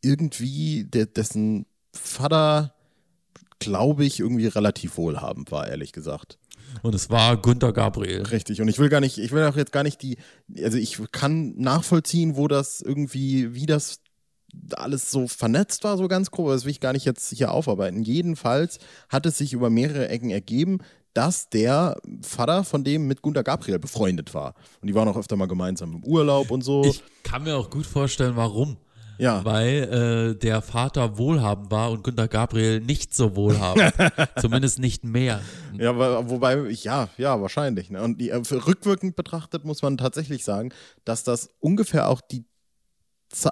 irgendwie, 0.02 0.84
der, 0.86 1.06
dessen 1.08 1.66
Vater, 1.94 2.75
glaube 3.66 4.06
ich, 4.06 4.20
irgendwie 4.20 4.48
relativ 4.48 4.98
wohlhabend 4.98 5.52
war, 5.52 5.68
ehrlich 5.68 5.92
gesagt. 5.92 6.38
Und 6.82 6.96
es 6.96 7.10
war 7.10 7.38
Gunter 7.38 7.74
Gabriel. 7.74 8.24
Richtig. 8.24 8.62
Und 8.62 8.68
ich 8.68 8.80
will 8.80 8.90
gar 8.90 9.00
nicht, 9.00 9.18
ich 9.18 9.32
will 9.32 9.44
auch 9.44 9.56
jetzt 9.56 9.72
gar 9.72 9.84
nicht 9.84 10.02
die, 10.02 10.18
also 10.62 10.78
ich 10.78 11.00
kann 11.12 11.54
nachvollziehen, 11.58 12.36
wo 12.36 12.48
das 12.48 12.82
irgendwie, 12.82 13.54
wie 13.54 13.66
das 13.66 14.00
alles 14.74 15.12
so 15.12 15.28
vernetzt 15.28 15.84
war, 15.84 15.98
so 15.98 16.08
ganz 16.08 16.32
grob, 16.32 16.48
aber 16.48 16.56
das 16.56 16.66
will 16.66 16.72
ich 16.72 16.80
gar 16.80 16.94
nicht 16.94 17.06
jetzt 17.06 17.30
hier 17.34 17.52
aufarbeiten. 17.52 18.04
Jedenfalls 18.04 18.80
hat 19.10 19.26
es 19.26 19.38
sich 19.38 19.54
über 19.54 19.70
mehrere 19.70 20.08
Ecken 20.08 20.30
ergeben, 20.30 20.80
dass 21.14 21.50
der 21.50 21.98
Vater 22.22 22.64
von 22.64 22.84
dem 22.84 23.08
mit 23.08 23.22
Gunter 23.22 23.44
Gabriel 23.44 23.80
befreundet 23.80 24.34
war. 24.34 24.54
Und 24.82 24.88
die 24.88 24.96
waren 24.96 25.08
auch 25.08 25.18
öfter 25.18 25.38
mal 25.38 25.48
gemeinsam 25.48 25.94
im 25.94 26.04
Urlaub 26.04 26.52
und 26.52 26.62
so. 26.62 26.84
Ich 26.84 27.04
kann 27.24 27.44
mir 27.44 27.56
auch 27.56 27.70
gut 27.70 27.86
vorstellen, 27.86 28.36
warum. 28.36 28.78
Ja. 29.18 29.44
Weil 29.46 30.36
äh, 30.36 30.40
der 30.40 30.62
Vater 30.62 31.18
wohlhabend 31.18 31.72
war 31.72 31.92
und 31.92 32.04
Günter 32.04 32.28
Gabriel 32.28 32.80
nicht 32.82 33.14
so 33.14 33.36
wohlhabend. 33.36 33.94
Zumindest 34.40 34.80
nicht 34.80 35.04
mehr. 35.04 35.42
Ja, 35.78 35.96
wobei, 36.30 36.70
ja, 36.70 37.10
ja, 37.18 37.42
wahrscheinlich. 37.42 37.90
Ne? 37.90 38.02
Und 38.02 38.20
die, 38.20 38.30
äh, 38.30 38.36
rückwirkend 38.38 39.16
betrachtet 39.16 39.66
muss 39.66 39.82
man 39.82 39.98
tatsächlich 39.98 40.44
sagen, 40.44 40.72
dass 41.04 41.24
das 41.24 41.50
ungefähr 41.60 42.10
auch 42.10 42.22
die 42.22 42.46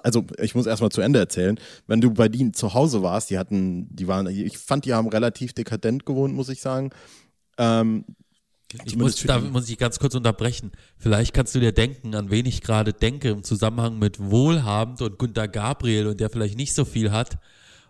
also 0.02 0.24
ich 0.38 0.54
muss 0.54 0.66
erstmal 0.66 0.90
zu 0.90 1.00
Ende 1.00 1.18
erzählen, 1.18 1.58
wenn 1.86 2.00
du 2.00 2.12
bei 2.12 2.28
denen 2.28 2.54
zu 2.54 2.72
Hause 2.72 3.02
warst, 3.02 3.28
die 3.28 3.38
hatten, 3.38 3.94
die 3.94 4.08
waren, 4.08 4.26
ich 4.28 4.56
fand, 4.56 4.84
die 4.84 4.94
haben 4.94 5.08
relativ 5.08 5.52
dekadent 5.52 6.06
gewohnt, 6.06 6.34
muss 6.34 6.48
ich 6.48 6.60
sagen. 6.60 6.90
Ähm, 7.58 8.04
Ich 8.84 8.96
muss, 8.96 9.16
da 9.22 9.38
muss 9.38 9.68
ich 9.68 9.78
ganz 9.78 9.98
kurz 9.98 10.14
unterbrechen. 10.14 10.72
Vielleicht 10.96 11.32
kannst 11.34 11.54
du 11.54 11.60
dir 11.60 11.72
denken, 11.72 12.14
an 12.14 12.30
wen 12.30 12.46
ich 12.46 12.60
gerade 12.60 12.92
denke 12.92 13.30
im 13.30 13.42
Zusammenhang 13.42 13.98
mit 13.98 14.18
Wohlhabend 14.18 15.00
und 15.02 15.18
Günter 15.18 15.48
Gabriel 15.48 16.08
und 16.08 16.20
der 16.20 16.30
vielleicht 16.30 16.56
nicht 16.56 16.74
so 16.74 16.84
viel 16.84 17.12
hat. 17.12 17.38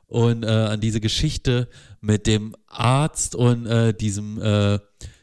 Und 0.07 0.45
äh, 0.45 0.49
an 0.49 0.81
diese 0.81 1.01
Geschichte 1.01 1.69
mit 2.01 2.27
dem 2.27 2.55
Arzt 2.67 3.35
und 3.35 3.67
äh, 3.67 3.95
diesem, 3.95 4.41
äh, 4.41 4.79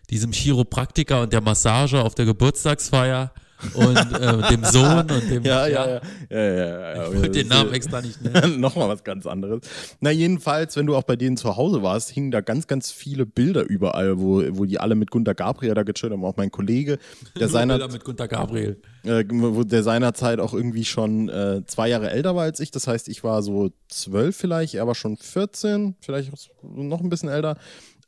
diesem 0.09 0.31
Chiropraktiker 0.31 1.21
und 1.21 1.31
der 1.31 1.41
Massage 1.41 2.01
auf 2.01 2.15
der 2.15 2.25
Geburtstagsfeier. 2.25 3.31
Und 3.73 3.97
äh, 3.97 4.49
dem 4.49 4.63
Sohn 4.65 4.99
und 5.09 5.29
dem. 5.29 5.43
Ja, 5.43 5.67
ja, 5.67 5.87
ja. 5.87 6.01
ja, 6.29 6.39
ja, 6.39 6.95
ja, 6.95 7.03
Ich 7.11 7.15
wollte 7.15 7.29
den 7.31 7.47
Namen 7.47 7.73
extra 7.73 8.01
nicht 8.01 8.21
nennen. 8.21 8.59
Nochmal 8.59 8.89
was 8.89 9.03
ganz 9.03 9.25
anderes. 9.25 9.61
Na, 9.99 10.11
jedenfalls, 10.11 10.75
wenn 10.75 10.85
du 10.85 10.95
auch 10.95 11.03
bei 11.03 11.15
denen 11.15 11.37
zu 11.37 11.55
Hause 11.57 11.81
warst, 11.83 12.09
hingen 12.09 12.31
da 12.31 12.41
ganz, 12.41 12.67
ganz 12.67 12.91
viele 12.91 13.25
Bilder 13.25 13.63
überall, 13.63 14.19
wo, 14.19 14.43
wo 14.51 14.65
die 14.65 14.79
alle 14.79 14.95
mit 14.95 15.11
Gunter 15.11 15.35
Gabriel 15.35 15.73
da 15.73 15.83
gechillt 15.83 16.11
haben. 16.11 16.25
Auch 16.25 16.37
mein 16.37 16.51
Kollege, 16.51 16.97
der 17.39 17.47
seiner, 17.47 17.77
Bilder 17.77 17.91
mit 17.91 18.03
Gunter 18.03 18.27
Gabriel. 18.27 18.81
äh, 19.03 19.23
wo 19.29 19.63
der 19.63 19.83
seinerzeit 19.83 20.39
auch 20.39 20.53
irgendwie 20.53 20.85
schon 20.85 21.29
äh, 21.29 21.61
zwei 21.65 21.89
Jahre 21.89 22.11
älter 22.11 22.35
war 22.35 22.43
als 22.43 22.59
ich. 22.59 22.71
Das 22.71 22.87
heißt, 22.87 23.07
ich 23.07 23.23
war 23.23 23.43
so 23.43 23.71
zwölf 23.87 24.35
vielleicht, 24.35 24.75
er 24.75 24.87
war 24.87 24.95
schon 24.95 25.17
14, 25.17 25.95
vielleicht 26.01 26.31
noch 26.63 27.01
ein 27.01 27.09
bisschen 27.09 27.29
älter. 27.29 27.57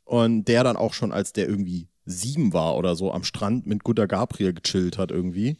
Und 0.04 0.44
der 0.44 0.64
dann 0.64 0.76
auch 0.76 0.92
schon, 0.92 1.12
als 1.12 1.32
der 1.32 1.48
irgendwie 1.48 1.88
sieben 2.06 2.52
war 2.52 2.76
oder 2.76 2.96
so, 2.96 3.12
am 3.12 3.24
Strand 3.24 3.66
mit 3.66 3.84
Gunter 3.84 4.06
Gabriel 4.06 4.52
gechillt 4.52 4.98
hat 4.98 5.10
irgendwie. 5.10 5.56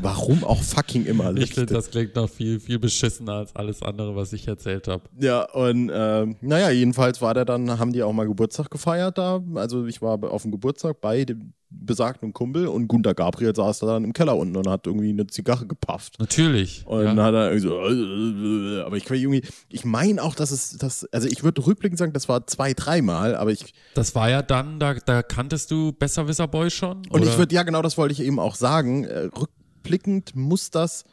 Warum 0.00 0.44
auch 0.44 0.62
fucking 0.62 1.04
immer. 1.04 1.36
Ich 1.36 1.54
finde, 1.54 1.74
das 1.74 1.90
klingt 1.90 2.14
noch 2.14 2.30
viel, 2.30 2.60
viel 2.60 2.78
beschissener 2.78 3.32
als 3.32 3.56
alles 3.56 3.82
andere, 3.82 4.14
was 4.14 4.32
ich 4.32 4.46
erzählt 4.46 4.88
habe. 4.88 5.02
Ja, 5.18 5.50
und 5.50 5.90
ähm, 5.92 6.36
naja, 6.40 6.70
jedenfalls 6.70 7.20
war 7.20 7.34
der 7.34 7.44
dann, 7.44 7.78
haben 7.78 7.92
die 7.92 8.02
auch 8.02 8.12
mal 8.12 8.26
Geburtstag 8.26 8.70
gefeiert 8.70 9.18
da. 9.18 9.42
Also 9.54 9.86
ich 9.86 10.00
war 10.00 10.22
auf 10.24 10.42
dem 10.42 10.52
Geburtstag 10.52 11.00
bei 11.00 11.24
dem 11.24 11.52
besagten 11.80 12.32
Kumpel 12.32 12.66
und 12.66 12.88
Gunter 12.88 13.14
Gabriel 13.14 13.54
saß 13.54 13.80
da 13.80 13.86
dann 13.86 14.04
im 14.04 14.12
Keller 14.12 14.36
unten 14.36 14.56
und 14.56 14.68
hat 14.68 14.86
irgendwie 14.86 15.10
eine 15.10 15.26
Zigarre 15.26 15.66
gepafft. 15.66 16.16
Natürlich. 16.18 16.86
Und 16.86 17.04
dann 17.04 17.20
hat 17.20 17.34
er 17.34 17.52
irgendwie 17.52 18.78
so, 18.78 18.84
aber 18.86 18.96
ich 18.96 19.10
irgendwie, 19.10 19.42
ich 19.68 19.84
meine 19.84 20.22
auch, 20.22 20.34
dass 20.34 20.50
es, 20.50 20.76
das, 20.78 21.04
also 21.12 21.28
ich 21.28 21.42
würde 21.42 21.66
rückblickend 21.66 21.98
sagen, 21.98 22.12
das 22.12 22.28
war 22.28 22.46
zwei, 22.46 22.74
dreimal, 22.74 23.36
aber 23.36 23.52
ich, 23.52 23.74
Das 23.94 24.14
war 24.14 24.30
ja 24.30 24.42
dann, 24.42 24.78
da, 24.78 24.94
da 24.94 25.22
kanntest 25.22 25.70
du 25.70 25.92
Besserwisser 25.92 26.48
Boy 26.48 26.70
schon? 26.70 26.98
und 27.08 27.10
oder? 27.10 27.24
ich 27.24 27.38
würde, 27.38 27.54
ja 27.54 27.62
genau, 27.62 27.82
das 27.82 27.98
wollte 27.98 28.12
ich 28.12 28.20
eben 28.20 28.38
auch 28.38 28.54
sagen, 28.54 29.04
äh, 29.04 29.28
rückblickend 29.36 30.34
muss 30.34 30.70
das 30.70 31.04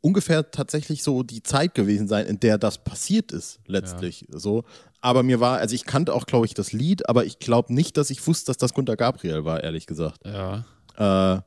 ungefähr 0.00 0.50
tatsächlich 0.50 1.02
so 1.02 1.22
die 1.22 1.42
Zeit 1.42 1.74
gewesen 1.74 2.08
sein, 2.08 2.26
in 2.26 2.40
der 2.40 2.58
das 2.58 2.78
passiert 2.78 3.32
ist, 3.32 3.60
letztlich 3.66 4.26
so. 4.30 4.64
Aber 5.00 5.22
mir 5.22 5.40
war, 5.40 5.58
also 5.58 5.74
ich 5.74 5.84
kannte 5.84 6.14
auch, 6.14 6.26
glaube 6.26 6.46
ich, 6.46 6.54
das 6.54 6.72
Lied, 6.72 7.08
aber 7.08 7.24
ich 7.24 7.38
glaube 7.38 7.74
nicht, 7.74 7.96
dass 7.96 8.10
ich 8.10 8.26
wusste, 8.26 8.46
dass 8.50 8.56
das 8.56 8.74
Gunter 8.74 8.96
Gabriel 8.96 9.44
war, 9.44 9.62
ehrlich 9.62 9.86
gesagt. 9.86 10.20
Ja. 10.24 10.64
Äh, 10.96 11.40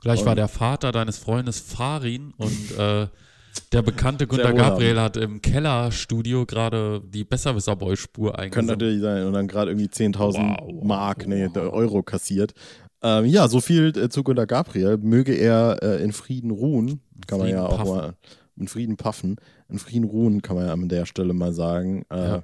Vielleicht 0.00 0.24
war 0.24 0.34
der 0.34 0.48
Vater 0.48 0.92
deines 0.92 1.18
Freundes 1.18 1.60
Farin 1.60 2.32
und 2.38 2.78
äh, 2.78 3.06
der 3.72 3.82
bekannte 3.82 4.26
Gunter. 4.26 4.52
Gabriel 4.52 4.98
hat 4.98 5.16
im 5.16 5.42
Kellerstudio 5.42 6.46
gerade 6.46 7.02
die 7.04 7.24
Besserwisser 7.24 7.76
Boy 7.76 7.96
Spur 7.96 8.32
Könnte 8.32 8.72
natürlich 8.72 9.00
sein. 9.00 9.26
Und 9.26 9.32
dann 9.32 9.48
gerade 9.48 9.70
irgendwie 9.72 9.88
10.000 9.88 10.36
Wow. 10.38 10.84
Mark, 10.84 11.26
nee, 11.26 11.48
der 11.48 11.72
Euro 11.72 12.02
kassiert. 12.02 12.54
Ähm, 13.02 13.24
ja, 13.26 13.48
so 13.48 13.60
viel 13.60 13.96
äh, 13.96 14.08
zu 14.08 14.22
Gunter 14.22 14.46
Gabriel. 14.46 14.98
Möge 14.98 15.34
er 15.34 15.78
äh, 15.82 16.02
in 16.02 16.12
Frieden 16.12 16.50
ruhen. 16.50 17.00
Kann 17.26 17.38
man 17.38 17.46
Frieden 17.48 17.58
ja 17.58 17.66
auch 17.66 17.78
puffen. 17.78 17.96
mal. 17.96 18.14
In 18.56 18.68
Frieden 18.68 18.96
paffen. 18.96 19.36
In 19.68 19.78
Frieden 19.78 20.04
ruhen, 20.04 20.42
kann 20.42 20.56
man 20.56 20.66
ja 20.66 20.72
an 20.72 20.88
der 20.88 21.06
Stelle 21.06 21.32
mal 21.32 21.52
sagen. 21.52 22.04
Äh, 22.10 22.16
Ja. 22.16 22.42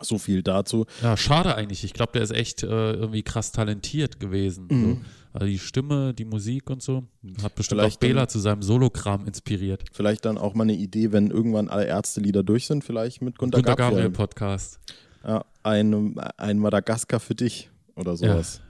So 0.00 0.18
viel 0.18 0.42
dazu. 0.44 0.86
Ja, 1.02 1.16
schade 1.16 1.56
eigentlich. 1.56 1.82
Ich 1.82 1.92
glaube, 1.92 2.12
der 2.12 2.22
ist 2.22 2.30
echt 2.30 2.62
äh, 2.62 2.92
irgendwie 2.92 3.22
krass 3.22 3.50
talentiert 3.50 4.20
gewesen. 4.20 4.68
Mhm. 4.70 4.84
So. 4.84 4.98
Also 5.32 5.46
die 5.46 5.58
Stimme, 5.58 6.14
die 6.14 6.24
Musik 6.24 6.70
und 6.70 6.80
so. 6.80 7.04
Hat 7.42 7.54
bestimmt 7.56 7.80
Vielleicht 7.80 7.96
auch 7.96 8.00
Bela 8.00 8.28
zu 8.28 8.38
seinem 8.38 8.62
Solokram 8.62 9.26
inspiriert. 9.26 9.82
Vielleicht 9.92 10.24
dann 10.24 10.38
auch 10.38 10.54
mal 10.54 10.62
eine 10.62 10.74
Idee, 10.74 11.10
wenn 11.12 11.30
irgendwann 11.30 11.68
alle 11.68 11.86
Ärzte-Lieder 11.86 12.44
durch 12.44 12.66
sind, 12.66 12.84
vielleicht 12.84 13.20
mit 13.20 13.36
Gunter, 13.36 13.58
Gunter 13.58 13.74
Gabriel. 13.76 14.04
Gabriel 14.04 14.10
Podcast. 14.10 14.78
Ja, 15.26 15.44
ein, 15.64 16.18
ein 16.36 16.58
Madagaskar 16.58 17.20
für 17.20 17.34
dich 17.34 17.68
oder 17.96 18.16
sowas. 18.16 18.62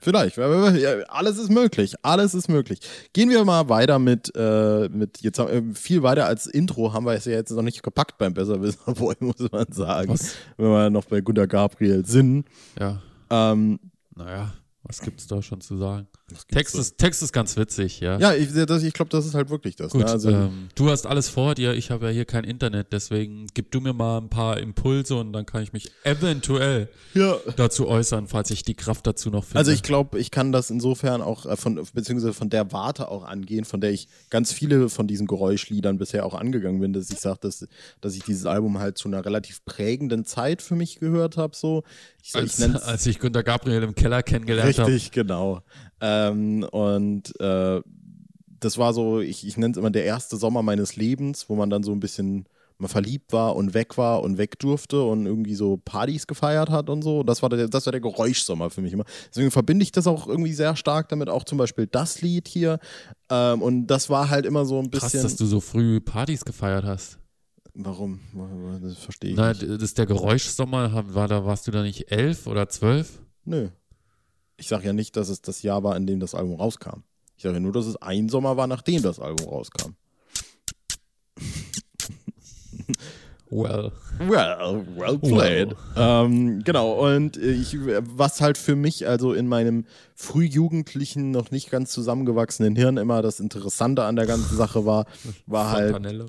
Vielleicht. 0.00 0.38
Alles 0.38 1.38
ist 1.38 1.50
möglich. 1.50 1.94
Alles 2.02 2.34
ist 2.34 2.48
möglich. 2.48 2.80
Gehen 3.12 3.30
wir 3.30 3.44
mal 3.44 3.68
weiter 3.68 3.98
mit, 3.98 4.32
äh, 4.36 4.88
mit 4.88 5.20
jetzt 5.22 5.38
haben, 5.38 5.70
äh, 5.70 5.74
viel 5.74 6.02
weiter 6.02 6.26
als 6.26 6.46
Intro 6.46 6.92
haben 6.92 7.06
wir 7.06 7.12
es 7.12 7.24
ja 7.24 7.32
jetzt 7.32 7.50
noch 7.50 7.62
nicht 7.62 7.82
gepackt 7.82 8.18
beim 8.18 8.34
Besserwisser 8.34 8.92
Boy, 8.94 9.16
muss 9.20 9.50
man 9.50 9.66
sagen. 9.72 10.10
Was? 10.10 10.34
Wenn 10.56 10.68
wir 10.68 10.90
noch 10.90 11.04
bei 11.04 11.20
Gunter 11.20 11.46
Gabriel 11.46 12.04
sind. 12.06 12.46
Ja, 12.78 13.00
Ähm, 13.30 13.80
naja, 14.14 14.52
was 14.82 15.00
gibt's 15.00 15.26
da 15.26 15.42
schon 15.42 15.60
zu 15.60 15.76
sagen? 15.76 16.06
Text 16.48 16.74
da? 16.74 16.80
ist, 16.80 16.98
Text 16.98 17.22
ist 17.22 17.32
ganz 17.32 17.56
witzig, 17.56 18.00
ja. 18.00 18.18
ja, 18.18 18.34
ich, 18.34 18.52
das- 18.52 18.82
ich 18.82 18.92
glaube, 18.92 19.10
das 19.10 19.26
ist 19.26 19.34
halt 19.34 19.48
wirklich 19.48 19.76
das. 19.76 19.92
Gut, 19.92 20.02
ne? 20.02 20.10
also, 20.10 20.30
ähm, 20.30 20.68
du 20.74 20.90
hast 20.90 21.06
alles 21.06 21.28
vor 21.28 21.54
dir, 21.54 21.74
ich 21.74 21.92
habe 21.92 22.06
ja 22.06 22.12
hier 22.12 22.24
kein 22.24 22.42
Internet, 22.42 22.88
deswegen 22.92 23.46
gib 23.54 23.70
du 23.70 23.80
mir 23.80 23.92
mal 23.92 24.18
ein 24.18 24.28
paar 24.28 24.58
Impulse 24.58 25.14
und 25.14 25.32
dann 25.32 25.46
kann 25.46 25.62
ich 25.62 25.72
mich 25.72 25.92
eventuell 26.02 26.88
ja. 27.14 27.36
dazu 27.56 27.86
äußern, 27.86 28.26
falls 28.26 28.50
ich 28.50 28.64
die 28.64 28.74
Kraft 28.74 29.06
dazu 29.06 29.30
noch 29.30 29.44
finde. 29.44 29.58
Also 29.58 29.70
ich 29.70 29.84
glaube, 29.84 30.18
ich 30.18 30.32
kann 30.32 30.50
das 30.50 30.70
insofern 30.70 31.22
auch 31.22 31.46
äh, 31.46 31.56
von, 31.56 31.80
beziehungsweise 31.94 32.32
von 32.32 32.50
der 32.50 32.72
Warte 32.72 33.08
auch 33.08 33.22
angehen, 33.22 33.64
von 33.64 33.80
der 33.80 33.92
ich 33.92 34.08
ganz 34.28 34.52
viele 34.52 34.88
von 34.88 35.06
diesen 35.06 35.28
Geräuschliedern 35.28 35.96
bisher 35.96 36.26
auch 36.26 36.34
angegangen 36.34 36.80
bin, 36.80 36.92
dass 36.92 37.08
ich 37.10 37.20
sage, 37.20 37.38
dass, 37.42 37.66
dass 38.00 38.14
ich 38.16 38.24
dieses 38.24 38.46
Album 38.46 38.80
halt 38.80 38.98
zu 38.98 39.06
einer 39.06 39.24
relativ 39.24 39.64
prägenden 39.64 40.24
Zeit 40.24 40.60
für 40.60 40.74
mich 40.74 40.98
gehört 40.98 41.36
habe. 41.36 41.54
So. 41.54 41.84
Ich, 42.20 42.30
ich 42.30 42.36
als, 42.36 42.58
nenn's 42.58 42.82
als 42.82 43.06
ich 43.06 43.20
Gunter 43.20 43.44
Gabriel 43.44 43.84
im 43.84 43.94
Keller 43.94 44.24
kennengelernt 44.24 44.76
habe. 44.78 44.90
richtig, 44.90 45.12
genau. 45.12 45.62
Ähm, 46.00 46.64
und 46.70 47.38
äh, 47.40 47.80
das 48.60 48.78
war 48.78 48.92
so, 48.92 49.20
ich, 49.20 49.46
ich 49.46 49.56
nenne 49.56 49.72
es 49.72 49.78
immer 49.78 49.90
der 49.90 50.04
erste 50.04 50.36
Sommer 50.36 50.62
meines 50.62 50.96
Lebens, 50.96 51.48
wo 51.48 51.56
man 51.56 51.70
dann 51.70 51.82
so 51.82 51.92
ein 51.92 52.00
bisschen 52.00 52.46
mal 52.78 52.88
verliebt 52.88 53.32
war 53.32 53.56
und 53.56 53.72
weg 53.72 53.96
war 53.96 54.22
und 54.22 54.36
weg 54.36 54.58
durfte 54.58 55.02
und 55.02 55.24
irgendwie 55.24 55.54
so 55.54 55.78
Partys 55.78 56.26
gefeiert 56.26 56.68
hat 56.68 56.90
und 56.90 57.00
so. 57.02 57.22
Das 57.22 57.42
war 57.42 57.48
der, 57.48 57.68
das 57.68 57.86
war 57.86 57.90
der 57.92 58.02
Geräuschsommer 58.02 58.68
für 58.68 58.82
mich 58.82 58.92
immer. 58.92 59.04
Deswegen 59.30 59.50
verbinde 59.50 59.82
ich 59.82 59.92
das 59.92 60.06
auch 60.06 60.26
irgendwie 60.26 60.52
sehr 60.52 60.76
stark 60.76 61.08
damit, 61.08 61.30
auch 61.30 61.44
zum 61.44 61.56
Beispiel 61.56 61.86
das 61.86 62.20
Lied 62.20 62.48
hier. 62.48 62.78
Ähm, 63.30 63.62
und 63.62 63.86
das 63.86 64.10
war 64.10 64.28
halt 64.28 64.44
immer 64.44 64.66
so 64.66 64.78
ein 64.78 64.90
Krass, 64.90 65.04
bisschen. 65.04 65.22
dass 65.22 65.36
du 65.36 65.46
so 65.46 65.60
früh 65.60 66.00
Partys 66.00 66.44
gefeiert 66.44 66.84
hast. 66.84 67.18
Warum? 67.72 68.20
Das 68.82 68.98
verstehe 68.98 69.30
ich 69.30 69.36
Na, 69.36 69.50
nicht. 69.50 69.62
das 69.62 69.82
ist 69.82 69.98
der 69.98 70.06
Geräuschsommer, 70.06 71.14
war 71.14 71.28
da, 71.28 71.44
warst 71.44 71.66
du 71.66 71.70
da 71.70 71.82
nicht 71.82 72.10
elf 72.10 72.46
oder 72.46 72.68
zwölf? 72.68 73.20
Nö. 73.44 73.68
Ich 74.56 74.68
sage 74.68 74.86
ja 74.86 74.92
nicht, 74.92 75.16
dass 75.16 75.28
es 75.28 75.42
das 75.42 75.62
Jahr 75.62 75.82
war, 75.82 75.96
in 75.96 76.06
dem 76.06 76.20
das 76.20 76.34
Album 76.34 76.56
rauskam. 76.56 77.02
Ich 77.36 77.42
sage 77.42 77.54
ja 77.54 77.60
nur, 77.60 77.72
dass 77.72 77.86
es 77.86 77.96
ein 77.96 78.28
Sommer 78.28 78.56
war, 78.56 78.66
nachdem 78.66 79.02
das 79.02 79.20
Album 79.20 79.48
rauskam. 79.48 79.94
Well. 83.50 83.92
Well, 84.18 84.86
well 84.96 85.18
played. 85.18 85.76
Ähm, 85.96 86.64
genau, 86.64 86.94
und 87.06 87.36
ich, 87.36 87.76
was 87.78 88.40
halt 88.40 88.58
für 88.58 88.74
mich 88.74 89.06
also 89.06 89.34
in 89.34 89.46
meinem 89.46 89.84
frühjugendlichen, 90.14 91.30
noch 91.30 91.50
nicht 91.50 91.70
ganz 91.70 91.92
zusammengewachsenen 91.92 92.74
Hirn 92.74 92.96
immer 92.96 93.22
das 93.22 93.38
Interessante 93.38 94.04
an 94.04 94.16
der 94.16 94.26
ganzen 94.26 94.56
Sache 94.56 94.84
war, 94.84 95.06
war 95.46 95.70
halt, 95.70 95.92
Fontanelle. 95.92 96.26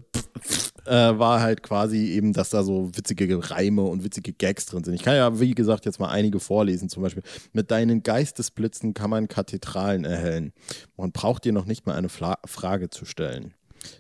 Äh, 0.88 1.20
war 1.20 1.41
halt 1.41 1.62
quasi 1.63 2.08
eben, 2.13 2.34
dass 2.34 2.50
da 2.50 2.63
so 2.63 2.89
witzige 2.96 3.50
Reime 3.51 3.84
und 3.84 4.03
witzige 4.03 4.34
Gags 4.34 4.65
drin 4.65 4.84
sind. 4.84 4.94
Ich 4.96 5.03
kann 5.03 5.15
ja, 5.15 5.39
wie 5.39 5.53
gesagt, 5.53 5.86
jetzt 5.86 6.00
mal 6.00 6.10
einige 6.10 6.39
vorlesen. 6.39 6.89
Zum 6.89 7.03
Beispiel, 7.03 7.24
mit 7.53 7.70
deinen 7.72 8.03
Geistesblitzen 8.03 8.94
kann 8.94 9.10
man 9.10 9.27
Kathedralen 9.27 10.06
erhellen. 10.06 10.53
Man 10.96 11.12
braucht 11.12 11.46
dir 11.46 11.53
noch 11.53 11.65
nicht 11.65 11.86
mal 11.86 11.96
eine 11.96 12.10
Fla 12.10 12.38
Frage 12.46 12.89
zu 12.89 13.06
stellen. 13.06 13.53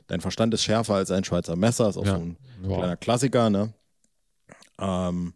Dein 0.07 0.21
Verstand 0.21 0.53
ist 0.53 0.63
schärfer 0.63 0.95
als 0.95 1.11
ein 1.11 1.23
Schweizer 1.23 1.55
Messer, 1.55 1.89
ist 1.89 1.97
auch 1.97 2.05
Ja. 2.05 2.15
so 2.15 2.21
ein 2.21 2.37
Ja. 2.63 2.75
kleiner 2.77 2.97
Klassiker, 2.97 3.49
ne? 3.49 3.73
Ähm, 4.79 5.33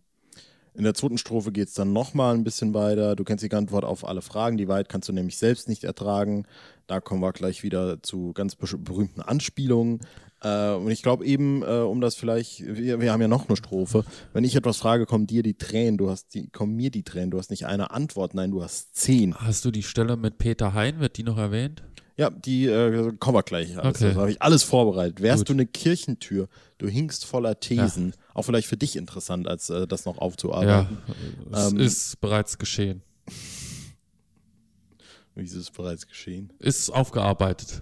in 0.74 0.84
der 0.84 0.94
zweiten 0.94 1.18
Strophe 1.18 1.52
geht 1.52 1.68
es 1.68 1.74
dann 1.74 1.92
nochmal 1.92 2.34
ein 2.34 2.44
bisschen 2.44 2.74
weiter. 2.74 3.16
Du 3.16 3.24
kennst 3.24 3.44
die 3.44 3.52
Antwort 3.52 3.84
auf 3.84 4.08
alle 4.08 4.22
Fragen. 4.22 4.58
Die 4.58 4.68
Wahrheit 4.68 4.90
kannst 4.90 5.10
du 5.10 5.14
nämlich 5.14 5.38
selbst 5.38 5.68
nicht 5.68 5.84
ertragen. 5.84 6.46
Da 6.88 7.02
kommen 7.02 7.22
wir 7.22 7.34
gleich 7.34 7.64
wieder 7.64 8.02
zu 8.02 8.32
ganz 8.34 8.56
berühmten 8.56 9.22
Anspielungen. 9.22 10.00
Äh, 10.42 10.72
und 10.74 10.90
ich 10.90 11.04
glaube 11.04 11.26
eben, 11.26 11.62
äh, 11.64 11.82
um 11.82 12.02
das 12.02 12.16
vielleicht, 12.16 12.62
wir, 12.66 13.00
wir 13.02 13.12
haben 13.12 13.22
ja 13.22 13.28
noch 13.28 13.48
eine 13.48 13.58
Strophe. 13.58 14.06
Wenn 14.34 14.44
ich 14.44 14.56
etwas 14.56 14.78
frage, 14.78 15.06
kommen 15.06 15.28
dir 15.28 15.44
die 15.44 15.58
Tränen. 15.58 15.98
Du 15.98 16.10
hast 16.10 16.34
die, 16.34 16.48
kommen 16.48 16.76
mir 16.76 16.90
die 16.90 17.04
Tränen. 17.04 17.32
Du 17.32 17.38
hast 17.38 17.52
nicht 17.52 17.66
eine 17.66 17.92
Antwort, 17.92 18.34
nein, 18.34 18.52
du 18.52 18.64
hast 18.64 18.96
zehn. 18.96 19.36
Hast 19.36 19.66
du 19.66 19.72
die 19.72 19.84
Stelle 19.84 20.18
mit 20.18 20.38
Peter 20.38 20.74
Hein, 20.74 21.00
wird 21.00 21.18
die 21.18 21.24
noch 21.24 21.38
erwähnt? 21.38 21.84
Ja, 22.22 22.30
die 22.30 22.68
äh, 22.68 23.14
kommen 23.20 23.36
wir 23.36 23.42
gleich. 23.44 23.76
Alles. 23.78 23.96
Okay. 23.96 24.10
Das 24.10 24.16
habe 24.16 24.30
ich 24.32 24.42
alles 24.42 24.62
vorbereitet. 24.62 25.22
Wärst 25.22 25.40
Gut. 25.40 25.50
du 25.50 25.54
eine 25.54 25.66
Kirchentür, 25.66 26.48
du 26.78 26.88
hingst 26.88 27.26
voller 27.26 27.60
Thesen. 27.60 28.14
Auch 28.36 28.44
vielleicht 28.44 28.68
für 28.68 28.78
dich 28.78 28.96
interessant, 28.96 29.48
als 29.48 29.72
äh, 29.72 29.88
das 29.88 30.06
noch 30.06 30.18
Ja, 30.18 30.22
aufzuarbeiten. 30.22 30.98
es 31.52 31.72
Ähm, 31.72 31.80
ist 31.80 32.22
bereits 32.22 32.60
geschehen. 32.60 33.02
Wie 35.34 35.44
ist 35.44 35.56
es 35.56 35.72
bereits 35.72 36.06
geschehen? 36.08 36.54
Ist 36.60 36.90
aufgearbeitet. 36.92 37.82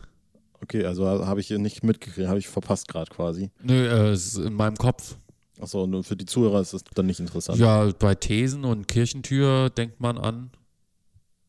Okay, 0.61 0.85
also 0.85 1.05
habe 1.07 1.39
ich 1.41 1.49
nicht 1.49 1.83
mitgekriegt, 1.83 2.27
habe 2.29 2.39
ich 2.39 2.47
verpasst 2.47 2.87
gerade 2.87 3.09
quasi. 3.11 3.49
Nö, 3.61 3.73
äh, 3.87 4.09
es 4.11 4.27
ist 4.27 4.37
in 4.37 4.53
meinem 4.53 4.77
Kopf. 4.77 5.15
Achso, 5.59 5.85
nur 5.87 6.03
für 6.05 6.15
die 6.15 6.25
Zuhörer 6.25 6.61
ist 6.61 6.73
das 6.73 6.83
dann 6.95 7.07
nicht 7.07 7.19
interessant. 7.19 7.59
Ja, 7.59 7.91
bei 7.99 8.15
Thesen 8.15 8.63
und 8.63 8.87
Kirchentür 8.87 9.69
denkt 9.69 9.99
man 9.99 10.17
an 10.17 10.51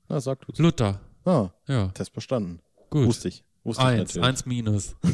Na, 0.09 0.21
sag 0.21 0.41
du. 0.47 0.61
Luther. 0.63 1.01
Ah, 1.25 1.51
Ja, 1.69 1.89
Test 1.89 2.13
bestanden. 2.13 2.61
Gut. 2.91 3.07
Wusste 3.07 3.29
ich. 3.29 3.45
Wusste 3.65 3.83
ich 3.83 3.89
Eins, 3.89 3.99
natürlich. 4.15 4.29
eins 4.29 4.47
minus. 4.47 4.97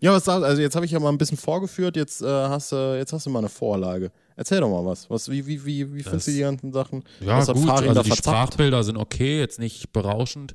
Ja, 0.00 0.12
was 0.12 0.24
sagst 0.24 0.44
Also 0.44 0.62
jetzt 0.62 0.76
habe 0.76 0.86
ich 0.86 0.92
ja 0.92 1.00
mal 1.00 1.08
ein 1.08 1.18
bisschen 1.18 1.36
vorgeführt, 1.38 1.96
jetzt, 1.96 2.22
äh, 2.22 2.26
hast, 2.26 2.72
äh, 2.72 2.98
jetzt 2.98 3.12
hast 3.12 3.26
du 3.26 3.30
mal 3.30 3.40
eine 3.40 3.48
Vorlage. 3.48 4.12
Erzähl 4.36 4.60
doch 4.60 4.70
mal 4.70 4.84
was. 4.84 5.08
was 5.10 5.28
wie, 5.28 5.46
wie, 5.46 5.64
wie, 5.64 5.94
wie 5.94 6.02
findest 6.02 6.28
du 6.28 6.32
die 6.32 6.40
ganzen 6.40 6.72
Sachen? 6.72 7.02
Ja, 7.20 7.38
was 7.38 7.48
gut, 7.48 7.68
also 7.68 8.02
die 8.02 8.08
verzapft? 8.08 8.18
Sprachbilder 8.18 8.84
sind 8.84 8.96
okay, 8.96 9.40
jetzt 9.40 9.58
nicht 9.58 9.92
berauschend. 9.92 10.54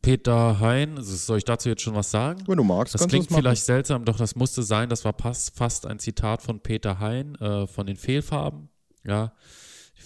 Peter 0.00 0.60
Hein, 0.60 0.96
also 0.96 1.14
soll 1.16 1.38
ich 1.38 1.44
dazu 1.44 1.68
jetzt 1.68 1.82
schon 1.82 1.94
was 1.94 2.10
sagen? 2.10 2.44
Wenn 2.46 2.56
du 2.56 2.64
magst, 2.64 2.94
Das 2.94 3.06
klingt 3.08 3.28
das 3.28 3.36
vielleicht 3.36 3.64
seltsam, 3.64 4.04
doch 4.04 4.16
das 4.16 4.36
musste 4.36 4.62
sein. 4.62 4.88
Das 4.88 5.04
war 5.04 5.14
fast 5.18 5.86
ein 5.86 5.98
Zitat 5.98 6.40
von 6.40 6.60
Peter 6.60 7.00
Hein 7.00 7.34
äh, 7.40 7.66
von 7.66 7.86
den 7.86 7.96
Fehlfarben. 7.96 8.68
Ja, 9.04 9.32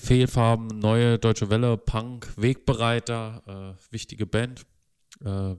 Fehlfarben, 0.02 0.66
neue 0.78 1.18
deutsche 1.18 1.50
Welle, 1.50 1.76
Punk, 1.76 2.32
Wegbereiter, 2.36 3.76
äh, 3.78 3.92
wichtige 3.92 4.26
Band. 4.26 4.66
Äh, 5.24 5.56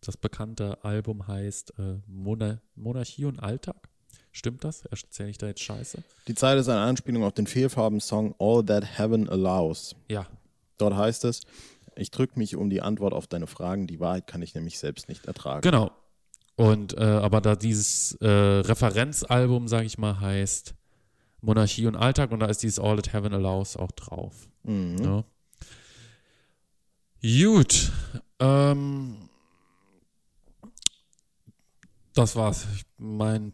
das 0.00 0.16
bekannte 0.16 0.82
Album 0.84 1.26
heißt 1.26 1.74
äh, 1.78 1.98
Mona 2.06 2.60
Monarchie 2.74 3.24
und 3.24 3.40
Alltag. 3.40 3.88
Stimmt 4.32 4.64
das? 4.64 4.84
Erzähle 4.86 5.30
ich 5.30 5.38
da 5.38 5.46
jetzt 5.48 5.62
Scheiße? 5.62 6.02
Die 6.28 6.34
Zeit 6.34 6.58
ist 6.58 6.68
eine 6.68 6.80
Anspielung 6.80 7.24
auf 7.24 7.32
den 7.32 7.46
Fehlfarben-Song 7.46 8.34
All 8.38 8.64
That 8.64 8.98
Heaven 8.98 9.28
Allows. 9.28 9.96
Ja, 10.08 10.26
Dort 10.80 10.94
heißt 10.94 11.24
es, 11.26 11.42
ich 11.96 12.10
drücke 12.10 12.38
mich 12.38 12.56
um 12.56 12.70
die 12.70 12.80
Antwort 12.80 13.12
auf 13.12 13.26
deine 13.26 13.46
Fragen. 13.46 13.86
Die 13.86 14.00
Wahrheit 14.00 14.26
kann 14.26 14.42
ich 14.42 14.54
nämlich 14.54 14.78
selbst 14.78 15.08
nicht 15.08 15.26
ertragen. 15.26 15.60
Genau. 15.60 15.90
Und 16.56 16.96
äh, 16.96 17.02
aber 17.02 17.40
da 17.40 17.56
dieses 17.56 18.12
äh, 18.20 18.26
Referenzalbum, 18.28 19.68
sage 19.68 19.86
ich 19.86 19.98
mal, 19.98 20.20
heißt 20.20 20.74
Monarchie 21.42 21.86
und 21.86 21.96
Alltag 21.96 22.32
und 22.32 22.40
da 22.40 22.46
ist 22.46 22.62
dieses 22.62 22.78
All 22.78 22.96
That 22.96 23.12
Heaven 23.12 23.34
Allows 23.34 23.76
auch 23.76 23.92
drauf. 23.92 24.48
Mhm. 24.64 24.96
Ja. 25.02 25.24
Gut. 27.22 27.92
Ähm, 28.38 29.28
das 32.14 32.36
war's. 32.36 32.66
Ich 32.74 32.82
mein, 32.98 33.52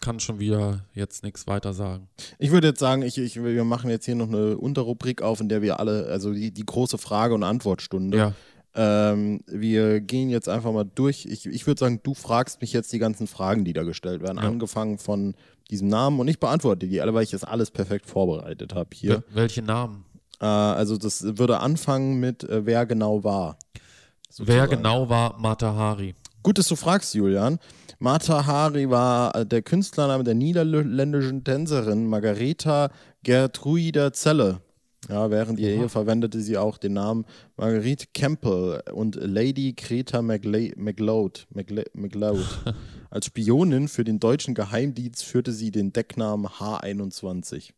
kann 0.00 0.20
schon 0.20 0.38
wieder 0.38 0.84
jetzt 0.94 1.24
nichts 1.24 1.46
weiter 1.46 1.72
sagen. 1.72 2.08
Ich 2.38 2.50
würde 2.50 2.68
jetzt 2.68 2.80
sagen, 2.80 3.02
ich, 3.02 3.18
ich, 3.18 3.42
wir 3.42 3.64
machen 3.64 3.90
jetzt 3.90 4.04
hier 4.04 4.14
noch 4.14 4.28
eine 4.28 4.56
Unterrubrik 4.56 5.22
auf, 5.22 5.40
in 5.40 5.48
der 5.48 5.62
wir 5.62 5.80
alle, 5.80 6.06
also 6.06 6.32
die, 6.32 6.52
die 6.52 6.64
große 6.64 6.98
Frage- 6.98 7.34
und 7.34 7.42
Antwortstunde. 7.42 8.16
Ja. 8.16 8.32
Ähm, 8.78 9.40
wir 9.46 10.00
gehen 10.00 10.28
jetzt 10.28 10.48
einfach 10.48 10.70
mal 10.72 10.84
durch. 10.94 11.24
Ich, 11.26 11.46
ich 11.46 11.66
würde 11.66 11.78
sagen, 11.80 12.00
du 12.02 12.12
fragst 12.14 12.60
mich 12.60 12.72
jetzt 12.74 12.92
die 12.92 12.98
ganzen 12.98 13.26
Fragen, 13.26 13.64
die 13.64 13.72
da 13.72 13.82
gestellt 13.84 14.22
werden, 14.22 14.36
Ja. 14.38 14.44
angefangen 14.48 14.98
von 14.98 15.34
diesem 15.70 15.88
Namen 15.88 16.20
und 16.20 16.28
ich 16.28 16.38
beantworte 16.38 16.86
die 16.86 17.00
alle, 17.00 17.14
weil 17.14 17.22
ich 17.24 17.30
das 17.30 17.42
alles 17.42 17.70
perfekt 17.70 18.06
vorbereitet 18.06 18.74
habe 18.74 18.90
hier. 18.92 19.16
Wel- 19.18 19.22
Welche 19.32 19.62
Namen? 19.62 20.04
Äh, 20.40 20.44
also 20.44 20.96
das 20.98 21.24
würde 21.38 21.60
anfangen 21.60 22.20
mit, 22.20 22.44
äh, 22.44 22.66
wer 22.66 22.84
genau 22.86 23.24
war. 23.24 23.56
Wer 23.72 24.44
sozusagen. 24.46 24.70
genau 24.70 25.08
war 25.08 25.38
Mata 25.38 25.74
Hari? 25.74 26.14
Gut, 26.42 26.58
dass 26.58 26.68
du 26.68 26.76
fragst, 26.76 27.14
Julian. 27.14 27.58
Mata 27.98 28.44
Hari 28.46 28.90
war 28.90 29.34
äh, 29.34 29.46
der 29.46 29.62
Künstlername 29.62 30.22
der 30.22 30.34
niederländischen 30.34 31.42
Tänzerin 31.42 32.06
Margareta 32.06 32.90
Gertruida 33.22 34.12
Zelle. 34.12 34.60
Ja, 35.08 35.30
während 35.30 35.60
ihrer 35.60 35.70
Ehe 35.82 35.88
verwendete 35.88 36.40
sie 36.40 36.56
auch 36.58 36.78
den 36.78 36.94
Namen 36.94 37.24
Marguerite 37.56 38.06
Campbell 38.12 38.82
und 38.92 39.14
Lady 39.16 39.72
Greta 39.72 40.18
McLe- 40.18 40.74
McLeod, 40.76 41.46
McLe- 41.54 41.88
McLeod. 41.92 42.44
Als 43.10 43.26
Spionin 43.26 43.86
für 43.88 44.02
den 44.04 44.18
deutschen 44.18 44.54
Geheimdienst 44.54 45.24
führte 45.24 45.52
sie 45.52 45.70
den 45.70 45.92
Decknamen 45.92 46.46
H21. 46.48 47.70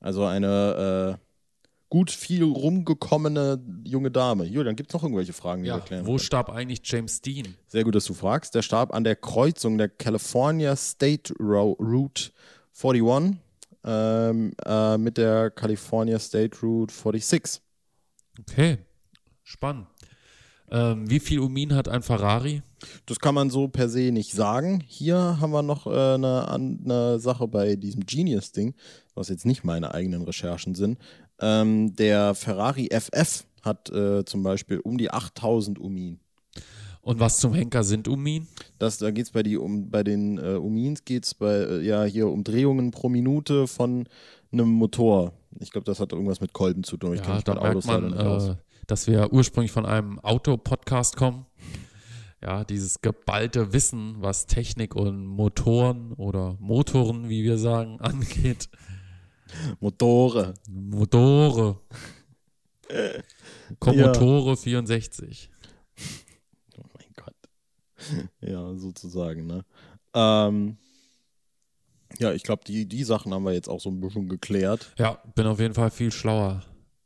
Also 0.00 0.24
eine 0.24 1.16
äh, 1.18 1.24
gut 1.88 2.10
viel 2.10 2.44
rumgekommene 2.44 3.58
junge 3.84 4.10
Dame. 4.10 4.44
Julian, 4.44 4.76
gibt 4.76 4.90
es 4.90 4.94
noch 4.94 5.02
irgendwelche 5.02 5.32
Fragen, 5.32 5.62
die 5.62 5.68
wir 5.68 5.74
Ja, 5.74 5.78
erklären 5.78 6.06
wo 6.06 6.18
starb 6.18 6.50
eigentlich 6.50 6.80
James 6.84 7.22
Dean? 7.22 7.54
sehr 7.68 7.84
gut, 7.84 7.94
dass 7.94 8.04
du 8.04 8.12
fragst. 8.14 8.54
Der 8.54 8.62
starb 8.62 8.92
an 8.92 9.04
der 9.04 9.16
Kreuzung 9.16 9.78
der 9.78 9.88
California 9.88 10.76
State 10.76 11.32
Ro 11.40 11.72
Route 11.80 12.30
41 12.76 13.43
ähm, 13.84 14.52
äh, 14.64 14.98
mit 14.98 15.18
der 15.18 15.50
California 15.50 16.18
State 16.18 16.58
Route 16.62 16.92
46. 16.92 17.62
Okay, 18.40 18.78
spannend. 19.42 19.86
Ähm, 20.70 21.08
wie 21.08 21.20
viel 21.20 21.40
Umin 21.40 21.74
hat 21.74 21.88
ein 21.88 22.02
Ferrari? 22.02 22.62
Das 23.06 23.20
kann 23.20 23.34
man 23.34 23.50
so 23.50 23.68
per 23.68 23.88
se 23.88 24.10
nicht 24.10 24.32
sagen. 24.32 24.82
Hier 24.86 25.38
haben 25.40 25.52
wir 25.52 25.62
noch 25.62 25.86
äh, 25.86 26.14
eine, 26.14 26.48
eine 26.48 27.18
Sache 27.18 27.46
bei 27.46 27.76
diesem 27.76 28.04
Genius-Ding, 28.04 28.74
was 29.14 29.28
jetzt 29.28 29.46
nicht 29.46 29.64
meine 29.64 29.94
eigenen 29.94 30.22
Recherchen 30.22 30.74
sind. 30.74 30.98
Ähm, 31.40 31.94
der 31.94 32.34
Ferrari 32.34 32.88
FF 32.90 33.44
hat 33.62 33.90
äh, 33.90 34.24
zum 34.24 34.42
Beispiel 34.42 34.80
um 34.80 34.98
die 34.98 35.10
8000 35.10 35.78
Umin. 35.78 36.20
Und 37.04 37.20
was 37.20 37.38
zum 37.38 37.52
Henker 37.52 37.84
sind 37.84 38.08
Umin? 38.08 38.48
Das, 38.78 38.96
da 38.96 39.10
geht 39.10 39.26
es 39.26 39.30
bei, 39.30 39.42
die, 39.42 39.58
um, 39.58 39.90
bei 39.90 40.02
den 40.02 40.38
äh, 40.38 40.54
Umins 40.54 41.04
geht's 41.04 41.34
bei, 41.34 41.52
äh, 41.52 41.82
ja, 41.82 42.04
hier 42.04 42.28
Umdrehungen 42.28 42.92
pro 42.92 43.10
Minute 43.10 43.66
von 43.66 44.08
einem 44.50 44.68
Motor. 44.68 45.34
Ich 45.60 45.70
glaube, 45.70 45.84
das 45.84 46.00
hat 46.00 46.12
irgendwas 46.12 46.40
mit 46.40 46.54
Kolben 46.54 46.82
zu 46.82 46.96
tun. 46.96 47.12
Ich 47.14 47.20
Ja, 47.20 47.42
da 47.42 47.60
merkt 47.60 47.86
man, 47.86 48.12
äh, 48.14 48.56
dass 48.86 49.06
wir 49.06 49.32
ursprünglich 49.34 49.70
von 49.70 49.84
einem 49.84 50.18
Auto-Podcast 50.20 51.16
kommen. 51.16 51.44
Ja, 52.42 52.64
dieses 52.64 53.02
geballte 53.02 53.74
Wissen, 53.74 54.16
was 54.20 54.46
Technik 54.46 54.94
und 54.94 55.26
Motoren 55.26 56.12
oder 56.14 56.56
Motoren, 56.58 57.28
wie 57.28 57.44
wir 57.44 57.58
sagen, 57.58 58.00
angeht. 58.00 58.70
Motore. 59.78 60.54
Motore. 60.70 61.80
Commodore 63.78 64.56
64. 64.56 65.50
Ja, 68.40 68.74
sozusagen, 68.76 69.46
ne? 69.46 69.64
Ähm, 70.14 70.76
ja, 72.18 72.32
ich 72.32 72.42
glaube, 72.44 72.62
die, 72.66 72.86
die 72.86 73.04
Sachen 73.04 73.32
haben 73.34 73.44
wir 73.44 73.52
jetzt 73.52 73.68
auch 73.68 73.80
so 73.80 73.90
ein 73.90 74.00
bisschen 74.00 74.28
geklärt. 74.28 74.92
Ja, 74.98 75.18
bin 75.34 75.46
auf 75.46 75.58
jeden 75.58 75.74
Fall 75.74 75.90
viel 75.90 76.12
schlauer. 76.12 76.62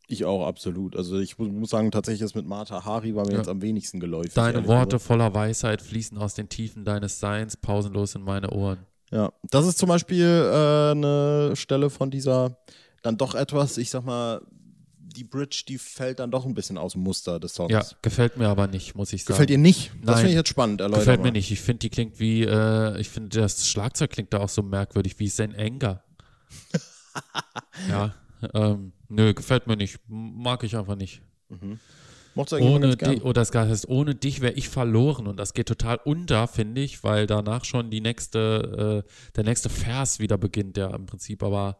Ich 0.06 0.24
auch 0.24 0.46
absolut. 0.46 0.96
Also 0.96 1.18
ich 1.18 1.38
mu- 1.38 1.48
muss 1.48 1.70
sagen, 1.70 1.90
tatsächlich 1.90 2.20
das 2.22 2.34
mit 2.34 2.46
Martha 2.46 2.84
Hari 2.84 3.14
war 3.14 3.24
mir 3.26 3.32
Ja. 3.32 3.38
jetzt 3.38 3.48
am 3.48 3.62
wenigsten 3.62 4.00
geläufig. 4.00 4.34
Deine 4.34 4.66
Worte 4.66 4.96
gesagt. 4.96 5.02
voller 5.02 5.34
Weisheit 5.34 5.80
fließen 5.82 6.16
aus 6.18 6.34
den 6.34 6.48
Tiefen 6.48 6.84
deines 6.84 7.20
Seins 7.20 7.56
pausenlos 7.56 8.14
in 8.14 8.22
meine 8.22 8.50
Ohren. 8.50 8.78
Ja, 9.10 9.32
das 9.44 9.66
ist 9.66 9.78
zum 9.78 9.88
Beispiel 9.88 10.24
äh, 10.24 10.90
eine 10.90 11.52
Stelle 11.56 11.88
von 11.90 12.10
dieser 12.10 12.58
dann 13.02 13.16
doch 13.16 13.34
etwas, 13.34 13.78
ich 13.78 13.90
sag 13.90 14.04
mal, 14.04 14.42
die 15.18 15.24
Bridge, 15.24 15.64
die 15.66 15.78
fällt 15.78 16.20
dann 16.20 16.30
doch 16.30 16.46
ein 16.46 16.54
bisschen 16.54 16.78
aus 16.78 16.92
dem 16.92 17.02
Muster 17.02 17.40
des 17.40 17.54
Songs. 17.54 17.72
Ja, 17.72 17.82
gefällt 18.02 18.36
mir 18.36 18.48
aber 18.48 18.68
nicht, 18.68 18.94
muss 18.94 19.12
ich 19.12 19.24
sagen. 19.24 19.34
Gefällt 19.34 19.50
dir 19.50 19.58
nicht? 19.58 19.90
Das 20.02 20.16
finde 20.16 20.30
ich 20.30 20.36
jetzt 20.36 20.48
spannend. 20.48 20.80
Erläuter 20.80 21.00
Gefällt 21.00 21.20
mal. 21.20 21.26
mir 21.26 21.32
nicht. 21.32 21.50
Ich 21.50 21.60
finde, 21.60 21.80
die 21.80 21.90
klingt 21.90 22.20
wie, 22.20 22.44
äh, 22.44 22.98
ich 23.00 23.08
finde, 23.08 23.40
das 23.40 23.68
Schlagzeug 23.68 24.10
klingt 24.10 24.32
da 24.32 24.38
auch 24.38 24.48
so 24.48 24.62
merkwürdig 24.62 25.18
wie 25.18 25.28
Zen 25.28 25.56
Anger. 25.56 26.04
ja, 27.88 28.14
ähm, 28.54 28.92
nö, 29.08 29.34
gefällt 29.34 29.66
mir 29.66 29.76
nicht. 29.76 29.98
Mag 30.06 30.62
ich 30.62 30.76
einfach 30.76 30.96
nicht. 30.96 31.20
Mochte 32.34 32.56
eigentlich 32.56 32.68
immer 32.68 32.76
Ohne 32.76 32.96
dich, 32.96 33.22
oder 33.22 33.44
das 33.44 33.52
heißt, 33.52 33.88
ohne 33.88 34.14
dich 34.14 34.40
wäre 34.40 34.52
ich 34.52 34.68
verloren 34.68 35.26
und 35.26 35.36
das 35.36 35.52
geht 35.52 35.66
total 35.66 35.98
unter, 36.04 36.46
finde 36.46 36.80
ich, 36.80 37.02
weil 37.02 37.26
danach 37.26 37.64
schon 37.64 37.90
die 37.90 38.00
nächste, 38.00 39.04
äh, 39.04 39.32
der 39.34 39.44
nächste 39.44 39.68
Vers 39.68 40.20
wieder 40.20 40.38
beginnt, 40.38 40.76
der 40.76 40.94
im 40.94 41.06
Prinzip 41.06 41.42
aber 41.42 41.78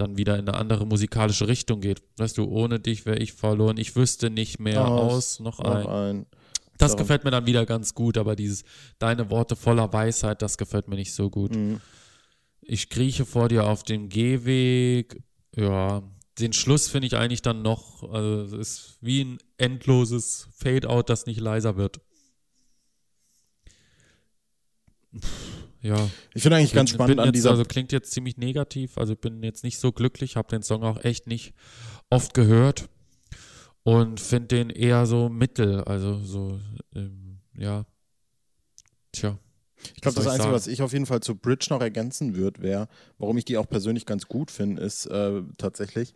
dann 0.00 0.16
wieder 0.16 0.38
in 0.38 0.48
eine 0.48 0.56
andere 0.56 0.86
musikalische 0.86 1.48
Richtung 1.48 1.80
geht. 1.80 2.02
Weißt 2.16 2.38
du, 2.38 2.44
ohne 2.44 2.80
dich 2.80 3.06
wäre 3.06 3.18
ich 3.18 3.32
verloren. 3.32 3.76
Ich 3.76 3.96
wüsste 3.96 4.30
nicht 4.30 4.58
mehr 4.58 4.86
aus, 4.86 5.40
noch 5.40 5.58
ein. 5.60 5.82
Noch 5.82 5.90
ein. 5.90 6.26
Das 6.78 6.92
Darum- 6.92 6.98
gefällt 7.04 7.24
mir 7.24 7.30
dann 7.32 7.46
wieder 7.46 7.66
ganz 7.66 7.94
gut, 7.94 8.16
aber 8.16 8.36
dieses 8.36 8.62
deine 8.98 9.30
Worte 9.30 9.56
voller 9.56 9.92
Weisheit, 9.92 10.42
das 10.42 10.56
gefällt 10.58 10.88
mir 10.88 10.94
nicht 10.96 11.12
so 11.12 11.28
gut. 11.28 11.54
Mhm. 11.54 11.80
Ich 12.60 12.88
krieche 12.88 13.24
vor 13.26 13.48
dir 13.48 13.66
auf 13.66 13.82
dem 13.82 14.08
Gehweg. 14.08 15.20
Ja, 15.56 16.02
den 16.38 16.52
Schluss 16.52 16.88
finde 16.88 17.08
ich 17.08 17.16
eigentlich 17.16 17.42
dann 17.42 17.62
noch, 17.62 18.04
also 18.12 18.44
es 18.44 18.52
ist 18.52 18.98
wie 19.00 19.24
ein 19.24 19.38
endloses 19.56 20.46
Fade-out, 20.56 21.08
das 21.10 21.26
nicht 21.26 21.40
leiser 21.40 21.76
wird. 21.76 22.00
Ja, 25.80 26.10
Ich 26.34 26.42
finde 26.42 26.56
eigentlich 26.56 26.72
ganz 26.72 26.90
bin, 26.90 26.96
spannend 26.96 27.16
bin 27.16 27.20
an 27.20 27.26
jetzt, 27.26 27.34
dieser 27.36 27.50
Also 27.50 27.64
klingt 27.64 27.92
jetzt 27.92 28.10
ziemlich 28.10 28.36
negativ, 28.36 28.98
also 28.98 29.12
ich 29.12 29.20
bin 29.20 29.42
jetzt 29.42 29.62
nicht 29.62 29.78
so 29.78 29.92
glücklich, 29.92 30.36
habe 30.36 30.48
den 30.48 30.62
Song 30.62 30.82
auch 30.82 31.04
echt 31.04 31.26
nicht 31.26 31.54
oft 32.10 32.34
gehört 32.34 32.88
und 33.84 34.20
finde 34.20 34.48
den 34.48 34.70
eher 34.70 35.06
so 35.06 35.28
mittel, 35.28 35.82
also 35.84 36.18
so, 36.22 36.60
ähm, 36.94 37.38
ja, 37.54 37.86
tja. 39.12 39.38
Ich 39.94 40.00
glaube, 40.00 40.16
das 40.16 40.26
Einzige, 40.26 40.42
sagen? 40.42 40.54
was 40.54 40.66
ich 40.66 40.82
auf 40.82 40.92
jeden 40.92 41.06
Fall 41.06 41.20
zu 41.20 41.36
Bridge 41.36 41.68
noch 41.70 41.80
ergänzen 41.80 42.34
würde, 42.34 42.62
wäre, 42.62 42.88
warum 43.18 43.38
ich 43.38 43.44
die 43.44 43.56
auch 43.56 43.68
persönlich 43.68 44.06
ganz 44.06 44.26
gut 44.26 44.50
finde, 44.50 44.82
ist 44.82 45.06
äh, 45.06 45.42
tatsächlich, 45.56 46.14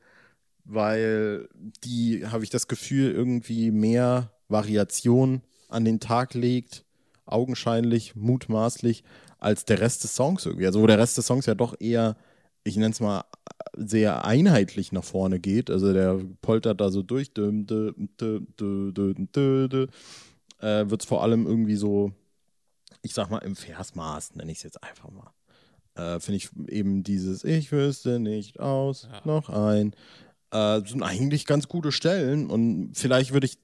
weil 0.65 1.49
die, 1.85 2.27
habe 2.27 2.43
ich 2.43 2.51
das 2.51 2.67
Gefühl, 2.67 3.13
irgendwie 3.13 3.71
mehr 3.71 4.33
Variation 4.49 5.43
an 5.69 5.85
den 5.85 6.01
Tag 6.01 6.35
legt, 6.35 6.85
augenscheinlich, 7.25 8.17
mutmaßlich, 8.17 9.05
als 9.43 9.65
der 9.65 9.81
Rest 9.81 10.05
des 10.05 10.15
Songs 10.15 10.47
irgendwie. 10.47 10.67
Also 10.67 10.81
wo 10.81 10.87
der 10.87 10.99
Rest 10.99 11.19
des 11.19 11.27
Songs 11.27 11.47
ja 11.47 11.55
doch 11.55 11.75
eher, 11.81 12.17
ich 12.65 12.77
nenne 12.77 12.93
es 12.93 13.01
mal, 13.01 13.25
sehr 13.77 14.25
einheitlich 14.25 14.93
nach 14.93 15.05
vorne 15.05 15.41
geht. 15.41 15.71
Also 15.71 15.93
der 15.93 16.21
poltert 16.43 16.81
da 16.81 16.91
so 16.91 17.03
durch, 17.03 17.33
düm, 17.35 17.67
düm, 17.67 18.09
düm, 18.19 19.89
äh, 20.61 20.91
wird 20.91 21.03
es 21.03 21.07
vor 21.09 21.23
allem 21.23 21.47
irgendwie 21.47 21.77
so 21.77 22.13
ich 23.03 23.15
sag 23.15 23.31
mal, 23.31 23.39
im 23.39 23.57
Versmaß, 23.57 24.37
nenne 24.37 24.53
ich 24.53 24.59
es 24.59 24.65
jetzt 24.65 24.83
einfach 24.83 25.11
mal. 25.11 25.33
Äh, 25.95 26.21
Finde 26.21 26.37
ich 26.37 26.51
eben 26.69 27.03
dieses 27.03 27.45
Ich 27.45 27.73
wüsste 27.73 28.19
nicht 28.21 28.61
aus, 28.61 29.09
Ja. 29.13 29.21
noch 29.25 29.51
ein. 29.51 29.95
Äh, 30.53 30.83
sind 30.87 31.03
eigentlich 31.03 31.47
ganz 31.47 31.67
gute 31.69 31.93
Stellen 31.93 32.49
und 32.49 32.93
vielleicht 32.95 33.33
würde 33.33 33.47
ich 33.47 33.59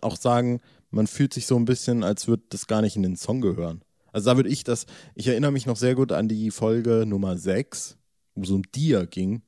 auch 0.00 0.16
sagen, 0.16 0.60
man 0.90 1.06
fühlt 1.06 1.34
sich 1.34 1.46
so 1.46 1.56
ein 1.56 1.64
bisschen, 1.64 2.02
als 2.04 2.28
würde 2.28 2.44
das 2.48 2.66
gar 2.66 2.80
nicht 2.80 2.96
in 2.96 3.02
den 3.02 3.16
Song 3.16 3.40
gehören. 3.40 3.82
Also 4.12 4.30
da 4.30 4.36
würde 4.36 4.48
ich 4.48 4.64
das, 4.64 4.86
ich 5.14 5.26
erinnere 5.28 5.52
mich 5.52 5.66
noch 5.66 5.76
sehr 5.76 5.94
gut 5.94 6.12
an 6.12 6.28
die 6.28 6.50
Folge 6.50 7.04
Nummer 7.06 7.36
6, 7.36 7.96
wo 8.34 8.42
es 8.42 8.50
um 8.50 8.62
Dia 8.72 9.04
ging, 9.04 9.42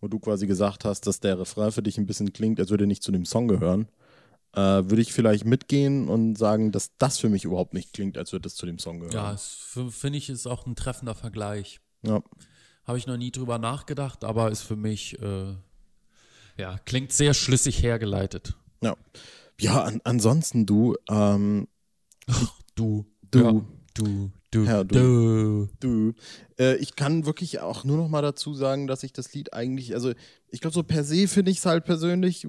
wo 0.00 0.08
du 0.08 0.18
quasi 0.18 0.46
gesagt 0.46 0.84
hast, 0.84 1.06
dass 1.06 1.20
der 1.20 1.38
Refrain 1.38 1.70
für 1.72 1.82
dich 1.82 1.98
ein 1.98 2.06
bisschen 2.06 2.32
klingt, 2.32 2.58
als 2.60 2.70
würde 2.70 2.84
er 2.84 2.88
nicht 2.88 3.02
zu 3.02 3.12
dem 3.12 3.24
Song 3.26 3.46
gehören. 3.48 3.88
Äh, 4.54 4.60
würde 4.88 5.02
ich 5.02 5.12
vielleicht 5.12 5.44
mitgehen 5.44 6.08
und 6.08 6.36
sagen, 6.38 6.72
dass 6.72 6.96
das 6.96 7.18
für 7.18 7.28
mich 7.28 7.44
überhaupt 7.44 7.74
nicht 7.74 7.92
klingt, 7.92 8.16
als 8.16 8.32
würde 8.32 8.44
das 8.44 8.54
zu 8.54 8.64
dem 8.64 8.78
Song 8.78 9.02
Ja, 9.02 9.08
gehören. 9.10 9.34
es 9.34 9.58
f- 9.76 9.94
finde 9.94 10.16
ich, 10.18 10.30
ist 10.30 10.46
auch 10.46 10.64
ein 10.66 10.76
treffender 10.76 11.14
Vergleich. 11.14 11.80
Ja. 12.02 12.22
Habe 12.84 12.96
ich 12.96 13.06
noch 13.06 13.18
nie 13.18 13.30
drüber 13.32 13.58
nachgedacht, 13.58 14.24
aber 14.24 14.50
ist 14.50 14.62
für 14.62 14.76
mich, 14.76 15.20
äh, 15.20 15.54
ja, 16.56 16.78
klingt 16.86 17.12
sehr 17.12 17.34
schlüssig 17.34 17.82
hergeleitet. 17.82 18.54
Ja, 18.82 18.96
ja 19.60 19.82
an, 19.82 20.00
ansonsten 20.04 20.64
du, 20.64 20.96
ähm, 21.10 21.68
Du, 22.74 23.06
Du. 23.30 23.38
ja, 23.40 23.64
du, 23.96 24.30
du, 24.50 24.64
Ja, 24.64 24.84
du. 24.84 25.68
du, 25.80 26.12
äh, 26.58 26.76
ich 26.76 26.96
kann 26.96 27.26
wirklich 27.26 27.60
auch 27.60 27.84
nur 27.84 27.96
noch 27.96 28.08
mal 28.08 28.22
dazu 28.22 28.54
sagen, 28.54 28.86
dass 28.86 29.02
ich 29.02 29.12
das 29.12 29.32
Lied 29.34 29.52
eigentlich, 29.52 29.94
also 29.94 30.12
ich 30.50 30.60
glaube 30.60 30.74
so 30.74 30.82
per 30.82 31.04
se 31.04 31.26
finde 31.28 31.50
ich 31.50 31.58
es 31.58 31.66
halt 31.66 31.84
persönlich 31.84 32.46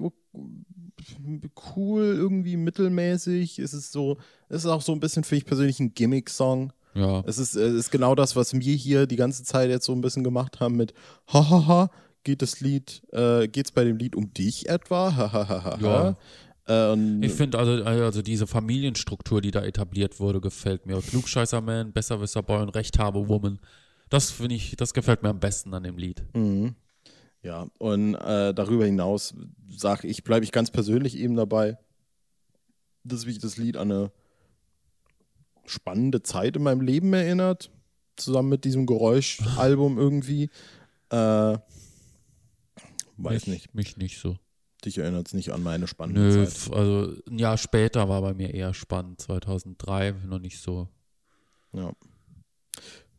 cool, 1.76 2.02
irgendwie 2.04 2.56
mittelmäßig. 2.56 3.58
Es 3.58 3.74
ist 3.74 3.92
so, 3.92 4.18
es 4.48 4.64
ist 4.64 4.70
auch 4.70 4.82
so 4.82 4.92
ein 4.92 5.00
bisschen 5.00 5.24
für 5.24 5.36
ich 5.36 5.44
persönlich 5.44 5.80
ein 5.80 5.94
Gimmick-Song. 5.94 6.72
Ja, 6.94 7.22
Es 7.26 7.38
ist, 7.38 7.54
es 7.54 7.74
ist 7.74 7.90
genau 7.90 8.14
das, 8.14 8.34
was 8.34 8.54
wir 8.54 8.74
hier 8.74 9.06
die 9.06 9.16
ganze 9.16 9.44
Zeit 9.44 9.70
jetzt 9.70 9.84
so 9.84 9.92
ein 9.92 10.00
bisschen 10.00 10.24
gemacht 10.24 10.58
haben 10.60 10.76
mit 10.76 10.94
Hahaha. 11.32 11.90
Geht 12.24 12.42
das 12.42 12.60
Lied, 12.60 13.02
äh, 13.12 13.46
geht's 13.46 13.70
bei 13.70 13.84
dem 13.84 13.96
Lied 13.96 14.16
um 14.16 14.32
dich 14.34 14.68
etwa? 14.68 15.14
Hahaha. 15.14 15.78
Ja. 15.80 16.16
Äh, 16.68 16.92
und 16.92 17.22
ich 17.22 17.32
finde 17.32 17.58
also, 17.58 17.82
also 17.84 18.22
diese 18.22 18.46
Familienstruktur, 18.46 19.40
die 19.40 19.50
da 19.50 19.62
etabliert 19.64 20.20
wurde, 20.20 20.40
gefällt 20.40 20.86
mir. 20.86 21.00
Klugscheißer-Man, 21.00 21.92
Besserwisser-Boy 21.92 22.62
und 22.62 22.68
Rechthabe-Woman. 22.70 23.58
Das 24.10 24.30
finde 24.30 24.54
ich, 24.54 24.76
das 24.76 24.94
gefällt 24.94 25.22
mir 25.22 25.30
am 25.30 25.40
besten 25.40 25.74
an 25.74 25.82
dem 25.82 25.98
Lied. 25.98 26.24
Mhm. 26.34 26.74
Ja, 27.42 27.68
und 27.78 28.14
äh, 28.14 28.52
darüber 28.52 28.84
hinaus 28.84 29.34
sage 29.70 30.06
ich, 30.08 30.24
bleibe 30.24 30.44
ich 30.44 30.52
ganz 30.52 30.70
persönlich 30.70 31.16
eben 31.16 31.36
dabei, 31.36 31.78
dass 33.04 33.26
mich 33.26 33.38
das 33.38 33.56
Lied 33.56 33.76
an 33.76 33.90
eine 33.90 34.12
spannende 35.66 36.22
Zeit 36.22 36.56
in 36.56 36.62
meinem 36.62 36.80
Leben 36.80 37.12
erinnert, 37.12 37.70
zusammen 38.16 38.48
mit 38.48 38.64
diesem 38.64 38.86
Geräuschalbum 38.86 39.98
irgendwie. 39.98 40.50
Äh, 41.10 41.58
weiß 43.16 43.46
mich, 43.46 43.46
nicht, 43.46 43.74
Mich 43.74 43.96
nicht 43.96 44.18
so. 44.18 44.36
Dich 44.84 44.98
erinnert 44.98 45.28
es 45.28 45.34
nicht 45.34 45.52
an 45.52 45.62
meine 45.62 45.86
spannende 45.86 46.20
Nö, 46.20 46.46
Zeit. 46.46 46.72
also 46.74 47.12
ein 47.28 47.38
Jahr 47.38 47.58
später 47.58 48.08
war 48.08 48.22
bei 48.22 48.34
mir 48.34 48.52
eher 48.54 48.74
spannend. 48.74 49.20
2003 49.20 50.12
noch 50.26 50.38
nicht 50.38 50.60
so. 50.60 50.88
Ja. 51.72 51.92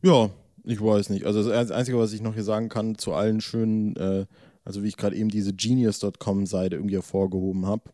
Ja, 0.01 0.29
ich 0.63 0.81
weiß 0.81 1.09
nicht. 1.09 1.25
Also 1.25 1.47
das 1.49 1.71
Einzige, 1.71 1.97
was 1.99 2.13
ich 2.13 2.21
noch 2.21 2.33
hier 2.33 2.43
sagen 2.43 2.69
kann 2.69 2.97
zu 2.97 3.13
allen 3.13 3.41
schönen, 3.41 3.95
äh, 3.97 4.25
also 4.63 4.83
wie 4.83 4.87
ich 4.87 4.97
gerade 4.97 5.15
eben 5.15 5.29
diese 5.29 5.53
Genius.com-Seite 5.53 6.75
irgendwie 6.77 6.95
hervorgehoben 6.95 7.65
habe, 7.65 7.91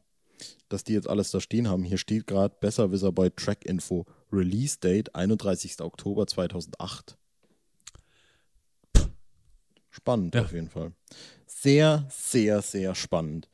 dass 0.69 0.83
die 0.83 0.93
jetzt 0.93 1.09
alles 1.09 1.31
da 1.31 1.39
stehen 1.39 1.67
haben. 1.67 1.83
Hier 1.83 1.97
steht 1.97 2.27
gerade 2.27 2.55
Besserwisser 2.59 3.11
bei 3.11 3.29
Track 3.29 3.65
Info. 3.65 4.05
Release 4.31 4.77
Date 4.79 5.15
31. 5.15 5.81
Oktober 5.81 6.27
2008. 6.27 7.17
Spannend 9.89 10.35
Ja. 10.35 10.41
auf 10.43 10.51
jeden 10.51 10.69
Fall. 10.69 10.91
Sehr, 11.47 12.05
sehr, 12.11 12.61
sehr 12.61 12.93
spannend. 12.95 13.47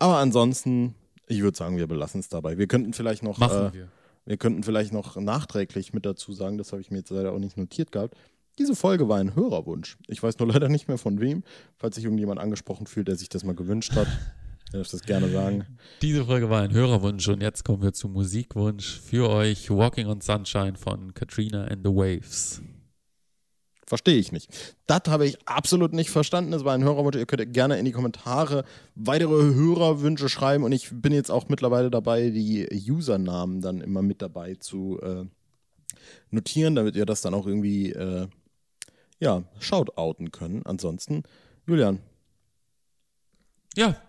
Aber 0.00 0.16
ansonsten, 0.16 0.94
ich 1.28 1.42
würde 1.42 1.56
sagen, 1.56 1.76
wir 1.76 1.86
belassen 1.86 2.20
es 2.20 2.28
dabei. 2.28 2.58
Wir 2.58 2.66
könnten 2.66 2.92
vielleicht 2.92 3.22
noch 3.22 3.38
Machen 3.38 3.66
äh, 3.66 3.72
wir. 3.72 3.88
wir 4.24 4.36
könnten 4.38 4.64
vielleicht 4.64 4.92
noch 4.92 5.16
nachträglich 5.16 5.92
mit 5.92 6.04
dazu 6.04 6.32
sagen, 6.32 6.58
das 6.58 6.72
habe 6.72 6.80
ich 6.80 6.90
mir 6.90 6.98
jetzt 6.98 7.10
leider 7.10 7.32
auch 7.32 7.38
nicht 7.38 7.56
notiert 7.56 7.92
gehabt. 7.92 8.16
Diese 8.58 8.74
Folge 8.74 9.08
war 9.08 9.18
ein 9.18 9.36
Hörerwunsch. 9.36 9.96
Ich 10.08 10.22
weiß 10.22 10.38
nur 10.38 10.48
leider 10.48 10.68
nicht 10.68 10.88
mehr 10.88 10.98
von 10.98 11.20
wem. 11.20 11.44
Falls 11.76 11.94
sich 11.94 12.04
irgendjemand 12.04 12.40
angesprochen 12.40 12.86
fühlt, 12.86 13.08
der 13.08 13.16
sich 13.16 13.28
das 13.28 13.44
mal 13.44 13.54
gewünscht 13.54 13.92
hat, 13.94 14.08
darf 14.72 14.88
das 14.88 15.02
gerne 15.02 15.30
sagen. 15.30 15.66
Diese 16.00 16.24
Folge 16.24 16.48
war 16.48 16.62
ein 16.62 16.72
Hörerwunsch 16.72 17.28
und 17.28 17.42
jetzt 17.42 17.64
kommen 17.64 17.82
wir 17.82 17.92
zum 17.92 18.12
Musikwunsch 18.14 19.00
für 19.00 19.28
euch. 19.28 19.70
Walking 19.70 20.06
on 20.06 20.22
Sunshine 20.22 20.76
von 20.76 21.12
Katrina 21.12 21.64
and 21.64 21.84
the 21.84 21.90
Waves. 21.90 22.62
Verstehe 23.90 24.18
ich 24.18 24.30
nicht. 24.30 24.76
Das 24.86 25.02
habe 25.08 25.26
ich 25.26 25.48
absolut 25.48 25.92
nicht 25.92 26.10
verstanden. 26.10 26.52
Es 26.52 26.64
war 26.64 26.74
ein 26.74 26.84
Hörerwunsch. 26.84 27.16
Ihr 27.16 27.26
könnt 27.26 27.52
gerne 27.52 27.76
in 27.76 27.84
die 27.84 27.90
Kommentare 27.90 28.64
weitere 28.94 29.52
Hörerwünsche 29.52 30.28
schreiben. 30.28 30.62
Und 30.62 30.70
ich 30.70 30.90
bin 30.92 31.12
jetzt 31.12 31.28
auch 31.28 31.48
mittlerweile 31.48 31.90
dabei, 31.90 32.30
die 32.30 32.68
Usernamen 32.88 33.60
dann 33.60 33.80
immer 33.80 34.00
mit 34.00 34.22
dabei 34.22 34.54
zu 34.54 35.00
äh, 35.02 35.24
notieren, 36.30 36.76
damit 36.76 36.94
ihr 36.94 37.04
das 37.04 37.20
dann 37.20 37.34
auch 37.34 37.48
irgendwie 37.48 37.90
äh, 37.90 38.28
ja, 39.18 39.42
shoutouten 39.58 40.30
können. 40.30 40.62
Ansonsten, 40.66 41.24
Julian, 41.66 41.98
Ja. 43.74 44.00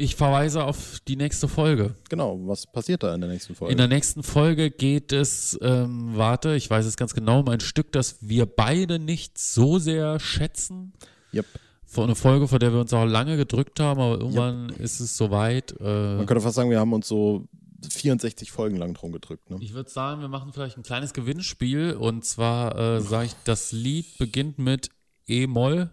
Ich 0.00 0.16
verweise 0.16 0.64
auf 0.64 0.98
die 1.06 1.16
nächste 1.16 1.46
Folge. 1.46 1.94
genau, 2.08 2.40
was 2.46 2.66
passiert 2.66 3.02
da 3.02 3.14
in 3.14 3.20
der 3.20 3.28
nächsten 3.28 3.54
Folge? 3.54 3.72
In 3.72 3.76
der 3.76 3.86
nächsten 3.86 4.22
Folge 4.22 4.70
geht 4.70 5.12
es, 5.12 5.58
ähm, 5.60 6.16
warte, 6.16 6.54
ich 6.54 6.70
weiß 6.70 6.86
es 6.86 6.96
ganz 6.96 7.12
genau, 7.12 7.40
um 7.40 7.48
ein 7.50 7.60
Stück, 7.60 7.92
das 7.92 8.16
wir 8.26 8.46
beide 8.46 8.98
nicht 8.98 9.36
so 9.36 9.78
sehr 9.78 10.18
schätzen. 10.18 10.94
yep. 11.34 11.44
Vor 11.84 12.04
eine 12.04 12.14
Folge, 12.14 12.48
vor 12.48 12.58
der 12.58 12.72
wir 12.72 12.80
uns 12.80 12.94
auch 12.94 13.04
lange 13.04 13.36
gedrückt 13.36 13.78
haben, 13.78 14.00
aber 14.00 14.20
irgendwann 14.20 14.70
ist 14.70 15.00
es 15.00 15.18
soweit. 15.18 15.78
Äh, 15.78 16.16
Man 16.16 16.24
könnte 16.24 16.40
fast 16.40 16.54
sagen, 16.56 16.70
wir 16.70 16.80
haben 16.80 16.94
uns 16.94 17.06
so 17.06 17.46
64 17.86 18.50
Folgen 18.50 18.76
lang 18.76 18.94
drum 18.94 19.12
gedrückt. 19.12 19.50
Ne? 19.50 19.58
ich 19.60 19.74
würde 19.74 19.90
sagen, 19.90 20.22
wir 20.22 20.28
machen 20.28 20.54
vielleicht 20.54 20.78
ein 20.78 20.82
kleines 20.82 21.12
Gewinnspiel 21.12 21.92
und 21.92 22.24
zwar 22.24 22.74
äh, 22.78 23.00
sage 23.02 23.26
ich, 23.26 23.34
das 23.44 23.72
Lied 23.72 24.16
beginnt 24.16 24.58
mit 24.58 24.88
E-Moll. 25.26 25.90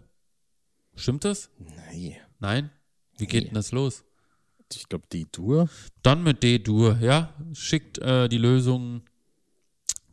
Stimmt 0.94 1.26
das? 1.26 1.50
Nee. 1.92 2.18
Nein? 2.38 2.70
Wie 3.18 3.26
geht 3.26 3.42
Nee. 3.42 3.48
denn 3.48 3.54
das 3.54 3.72
los? 3.72 4.04
Ich 4.74 4.88
glaube, 4.88 5.06
die 5.12 5.26
Dur. 5.30 5.68
Dann 6.02 6.22
mit 6.22 6.42
D-Dur, 6.42 6.98
ja. 7.00 7.32
Schickt 7.54 7.98
äh, 7.98 8.28
die 8.28 8.38
Lösung 8.38 9.02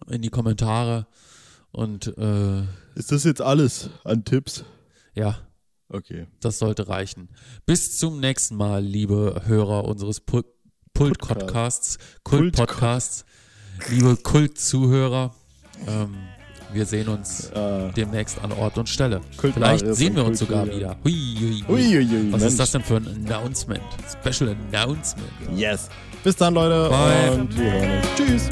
in 0.08 0.22
die 0.22 0.30
Kommentare 0.30 1.08
und 1.72 2.08
äh, 2.18 2.62
Ist 2.96 3.12
das 3.12 3.24
jetzt 3.26 3.42
alles 3.42 3.90
an 4.04 4.24
Tipps? 4.24 4.64
ja, 5.14 5.40
Okay. 5.90 6.28
das 6.40 6.58
sollte 6.60 6.88
reichen. 6.88 7.30
Bis 7.66 7.98
zum 7.98 8.20
nächsten 8.20 8.56
Mal, 8.56 8.84
liebe 8.84 9.42
Hörer 9.46 9.86
unseres 9.86 10.20
Pul- 10.26 10.46
Pult-Podcasts, 10.94 11.98
Kult-Podcasts, 12.24 13.26
liebe 13.90 14.16
Kult-Zuhörer. 14.18 15.36
Ähm, 15.86 16.16
wir 16.76 16.86
sehen 16.86 17.08
uns 17.08 17.50
Äh, 17.56 17.92
demnächst 17.96 18.40
an 18.44 18.52
Ort 18.52 18.78
und 18.78 18.88
Stelle. 18.90 19.22
Kult- 19.38 19.54
Vielleicht 19.56 19.96
sehen 19.96 20.16
wir 20.16 20.26
uns 20.26 20.40
Kult- 20.40 20.50
sogar 20.50 20.66
wieder. 20.68 20.96
Hui, 21.04 21.64
hui, 21.68 21.86
hui. 22.06 22.32
Was 22.32 22.42
Mensch. 22.42 22.52
ist 22.54 22.60
das 22.60 22.72
denn 22.72 22.84
für 22.84 22.98
ein 22.98 23.26
Announcement? 23.28 23.82
Special 24.22 24.56
Announcement. 24.74 25.28
Yes. 25.56 25.90
Bis 26.24 26.36
dann, 26.36 26.54
Leute. 26.54 26.90
Bye. 26.90 27.32
Und 27.40 27.58
wir 27.58 27.72
hören 27.72 27.92
uns. 27.98 28.08
Tschüss. 28.16 28.50